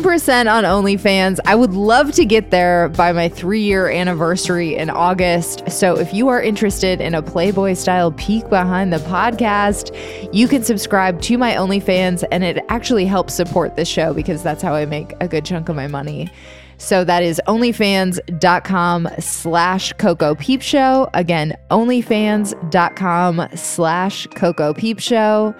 on 0.50 0.64
OnlyFans. 0.64 1.38
I 1.44 1.54
would 1.54 1.74
love 1.74 2.12
to 2.12 2.24
get 2.24 2.50
there 2.50 2.88
by 2.88 3.12
my 3.12 3.28
three 3.28 3.60
year 3.60 3.90
anniversary 3.90 4.76
in 4.76 4.88
August. 4.88 5.70
So 5.70 5.98
if 5.98 6.14
you 6.14 6.28
are 6.28 6.40
interested 6.40 7.02
in 7.02 7.14
a 7.14 7.22
Playboy 7.22 7.74
style 7.74 8.12
peek 8.12 8.48
behind 8.48 8.92
the 8.92 8.98
podcast, 8.98 9.94
you 10.32 10.48
can 10.48 10.62
subscribe 10.62 11.20
to 11.22 11.36
my 11.36 11.52
OnlyFans 11.54 12.24
and 12.32 12.42
it 12.42 12.64
actually 12.70 13.04
helps 13.04 13.34
support 13.34 13.76
the 13.76 13.84
show 13.84 14.14
because 14.14 14.42
that's 14.42 14.62
how 14.62 14.74
I 14.74 14.86
make 14.86 15.12
a 15.20 15.28
good 15.28 15.44
chunk 15.44 15.68
of 15.68 15.76
my 15.76 15.86
money. 15.86 16.30
So 16.78 17.04
that 17.04 17.22
is 17.22 17.40
onlyfans.com 17.46 19.08
slash 19.18 19.92
Coco 19.94 20.34
Peep 20.34 20.62
Show. 20.62 21.08
Again, 21.14 21.56
onlyfans.com 21.70 23.48
slash 23.54 24.26
Coco 24.28 24.74
Peep 24.74 24.98
Show. 24.98 25.54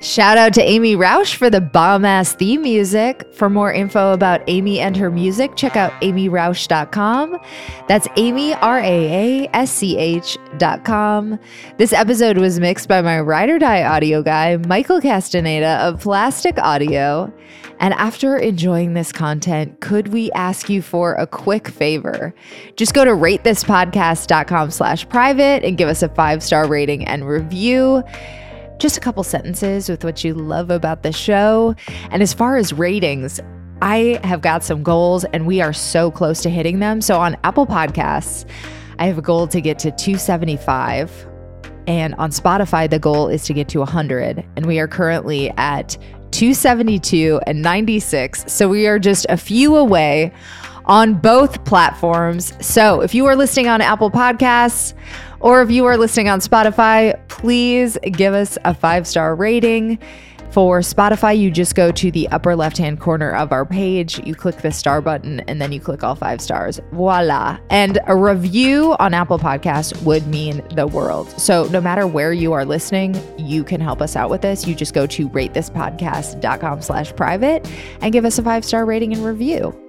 Shout 0.01 0.37
out 0.37 0.53
to 0.53 0.61
Amy 0.61 0.95
Raasch 0.95 1.35
for 1.35 1.49
the 1.49 1.59
bomb 1.59 2.05
ass 2.05 2.33
theme 2.33 2.61
music. 2.61 3.27
For 3.33 3.49
more 3.49 3.73
info 3.73 4.13
about 4.13 4.41
Amy 4.47 4.79
and 4.79 4.95
her 4.95 5.11
music, 5.11 5.57
check 5.57 5.75
out 5.75 5.91
amyraasch.com. 6.01 7.37
That's 7.89 8.07
Amy, 8.15 8.53
R 8.53 8.79
A 8.79 9.43
A 9.43 9.49
S 9.53 9.69
C 9.71 9.97
H.com. 9.97 11.37
This 11.77 11.91
episode 11.91 12.37
was 12.37 12.61
mixed 12.61 12.87
by 12.87 13.01
my 13.01 13.19
ride 13.19 13.49
or 13.49 13.59
die 13.59 13.83
audio 13.83 14.23
guy, 14.23 14.55
Michael 14.67 15.01
Castaneda 15.01 15.79
of 15.81 15.99
Plastic 15.99 16.57
Audio. 16.57 17.33
And 17.81 17.93
after 17.95 18.37
enjoying 18.37 18.93
this 18.93 19.11
content, 19.11 19.81
could 19.81 20.09
we 20.09 20.31
ask 20.31 20.69
you 20.69 20.81
for 20.81 21.15
a 21.15 21.27
quick 21.27 21.67
favor? 21.67 22.33
Just 22.77 22.93
go 22.93 23.03
to 23.03 23.11
ratethispodcast.com 23.11 24.71
slash 24.71 25.07
private 25.09 25.65
and 25.65 25.77
give 25.77 25.89
us 25.89 26.01
a 26.03 26.09
five 26.09 26.41
star 26.41 26.67
rating 26.67 27.05
and 27.05 27.27
review 27.27 28.03
just 28.79 28.97
a 28.97 28.99
couple 28.99 29.23
sentences 29.23 29.89
with 29.89 30.03
what 30.03 30.23
you 30.23 30.33
love 30.33 30.71
about 30.71 31.03
the 31.03 31.11
show. 31.11 31.75
And 32.11 32.23
as 32.23 32.33
far 32.33 32.57
as 32.57 32.73
ratings, 32.73 33.39
I 33.81 34.19
have 34.23 34.41
got 34.41 34.63
some 34.63 34.83
goals 34.83 35.25
and 35.25 35.45
we 35.45 35.61
are 35.61 35.73
so 35.73 36.09
close 36.11 36.41
to 36.43 36.49
hitting 36.49 36.79
them. 36.79 37.01
So 37.01 37.19
on 37.19 37.37
Apple 37.43 37.67
Podcasts, 37.67 38.49
I 38.97 39.05
have 39.05 39.17
a 39.17 39.21
goal 39.21 39.47
to 39.47 39.61
get 39.61 39.79
to 39.79 39.91
275. 39.91 41.27
And 41.87 42.13
on 42.15 42.31
Spotify, 42.31 42.89
the 42.89 42.99
goal 42.99 43.29
is 43.29 43.45
to 43.45 43.53
get 43.53 43.69
to 43.69 43.79
100. 43.79 44.45
And 44.55 44.65
we 44.65 44.79
are 44.79 44.87
currently 44.87 45.49
at 45.51 45.97
272 46.31 47.39
and 47.47 47.61
96. 47.61 48.51
So 48.51 48.67
we 48.69 48.87
are 48.87 48.99
just 48.99 49.25
a 49.29 49.37
few 49.37 49.75
away 49.75 50.31
on 50.85 51.13
both 51.13 51.63
platforms. 51.65 52.53
So 52.65 53.01
if 53.01 53.13
you 53.13 53.25
are 53.27 53.35
listening 53.35 53.67
on 53.67 53.79
Apple 53.81 54.11
Podcasts 54.11 54.93
or 55.39 55.61
if 55.61 55.71
you 55.71 55.85
are 55.85 55.97
listening 55.97 56.29
on 56.29 56.39
Spotify, 56.39 57.19
please 57.27 57.97
give 58.03 58.33
us 58.33 58.57
a 58.65 58.73
five 58.73 59.07
star 59.07 59.35
rating. 59.35 59.99
For 60.51 60.79
Spotify, 60.79 61.37
you 61.37 61.51
just 61.51 61.75
go 61.75 61.91
to 61.91 62.09
the 62.09 62.27
upper 62.29 62.55
left 62.55 62.77
hand 62.77 62.99
corner 62.99 63.31
of 63.35 63.51
our 63.51 63.65
page, 63.65 64.19
you 64.25 64.33
click 64.33 64.57
the 64.57 64.71
star 64.71 64.99
button, 64.99 65.41
and 65.41 65.61
then 65.61 65.71
you 65.71 65.79
click 65.79 66.03
all 66.03 66.15
five 66.15 66.41
stars. 66.41 66.81
Voila. 66.91 67.59
And 67.69 67.99
a 68.07 68.15
review 68.15 68.95
on 68.99 69.13
Apple 69.13 69.37
Podcasts 69.37 70.01
would 70.03 70.25
mean 70.25 70.63
the 70.73 70.87
world. 70.87 71.29
So 71.39 71.65
no 71.65 71.79
matter 71.79 72.07
where 72.07 72.33
you 72.33 72.53
are 72.53 72.65
listening, 72.65 73.15
you 73.37 73.63
can 73.63 73.79
help 73.79 74.01
us 74.01 74.15
out 74.15 74.31
with 74.31 74.41
this. 74.41 74.65
You 74.65 74.73
just 74.73 74.95
go 74.95 75.05
to 75.05 75.29
ratethispodcast.com 75.29 76.81
slash 76.81 77.15
private 77.15 77.71
and 78.01 78.11
give 78.11 78.25
us 78.25 78.39
a 78.39 78.43
five 78.43 78.65
star 78.65 78.85
rating 78.85 79.13
and 79.13 79.23
review. 79.23 79.79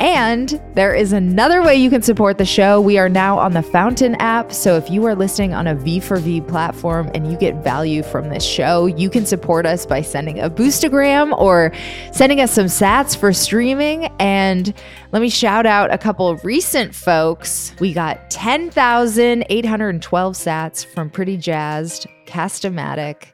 And 0.00 0.60
there 0.74 0.92
is 0.94 1.12
another 1.12 1.62
way 1.62 1.76
you 1.76 1.90
can 1.90 2.00
support 2.00 2.38
the 2.38 2.46
show. 2.46 2.80
We 2.80 2.96
are 2.96 3.10
now 3.10 3.38
on 3.38 3.52
the 3.52 3.62
Fountain 3.62 4.14
app. 4.14 4.50
So 4.50 4.76
if 4.76 4.90
you 4.90 5.04
are 5.04 5.14
listening 5.14 5.52
on 5.52 5.66
a 5.66 5.76
V4V 5.76 6.48
platform 6.48 7.10
and 7.14 7.30
you 7.30 7.36
get 7.36 7.62
value 7.62 8.02
from 8.02 8.30
this 8.30 8.42
show, 8.42 8.86
you 8.86 9.10
can 9.10 9.26
support 9.26 9.66
us 9.66 9.84
by 9.84 10.00
sending 10.00 10.40
a 10.40 10.48
boostagram 10.48 11.38
or 11.38 11.74
sending 12.12 12.40
us 12.40 12.50
some 12.50 12.64
sats 12.64 13.14
for 13.14 13.34
streaming. 13.34 14.06
And 14.18 14.72
let 15.12 15.20
me 15.20 15.28
shout 15.28 15.66
out 15.66 15.92
a 15.92 15.98
couple 15.98 16.34
recent 16.36 16.94
folks. 16.94 17.74
We 17.78 17.92
got 17.92 18.30
10,812 18.30 20.34
sats 20.34 20.86
from 20.86 21.10
Pretty 21.10 21.36
Jazzed, 21.36 22.06
Castomatic, 22.24 23.32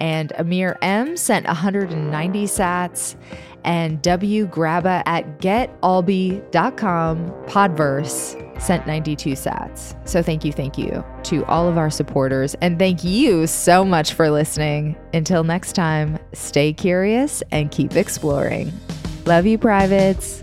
and 0.00 0.32
Amir 0.38 0.78
M 0.80 1.18
sent 1.18 1.46
190 1.46 2.46
sats 2.46 3.16
and 3.66 4.00
W 4.02 4.46
Grabba 4.46 5.02
at 5.06 5.38
getalby.com 5.40 7.30
Podverse 7.46 8.42
sent 8.60 8.86
92 8.86 9.32
sats. 9.32 10.08
So 10.08 10.22
thank 10.22 10.44
you, 10.44 10.52
thank 10.52 10.78
you 10.78 11.04
to 11.24 11.44
all 11.44 11.68
of 11.68 11.76
our 11.76 11.90
supporters. 11.90 12.54
And 12.62 12.78
thank 12.78 13.04
you 13.04 13.46
so 13.46 13.84
much 13.84 14.14
for 14.14 14.30
listening. 14.30 14.96
Until 15.12 15.44
next 15.44 15.74
time, 15.74 16.18
stay 16.32 16.72
curious 16.72 17.42
and 17.52 17.70
keep 17.70 17.96
exploring. 17.96 18.72
Love 19.26 19.44
you, 19.44 19.58
privates. 19.58 20.42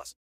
plus. 0.00 0.20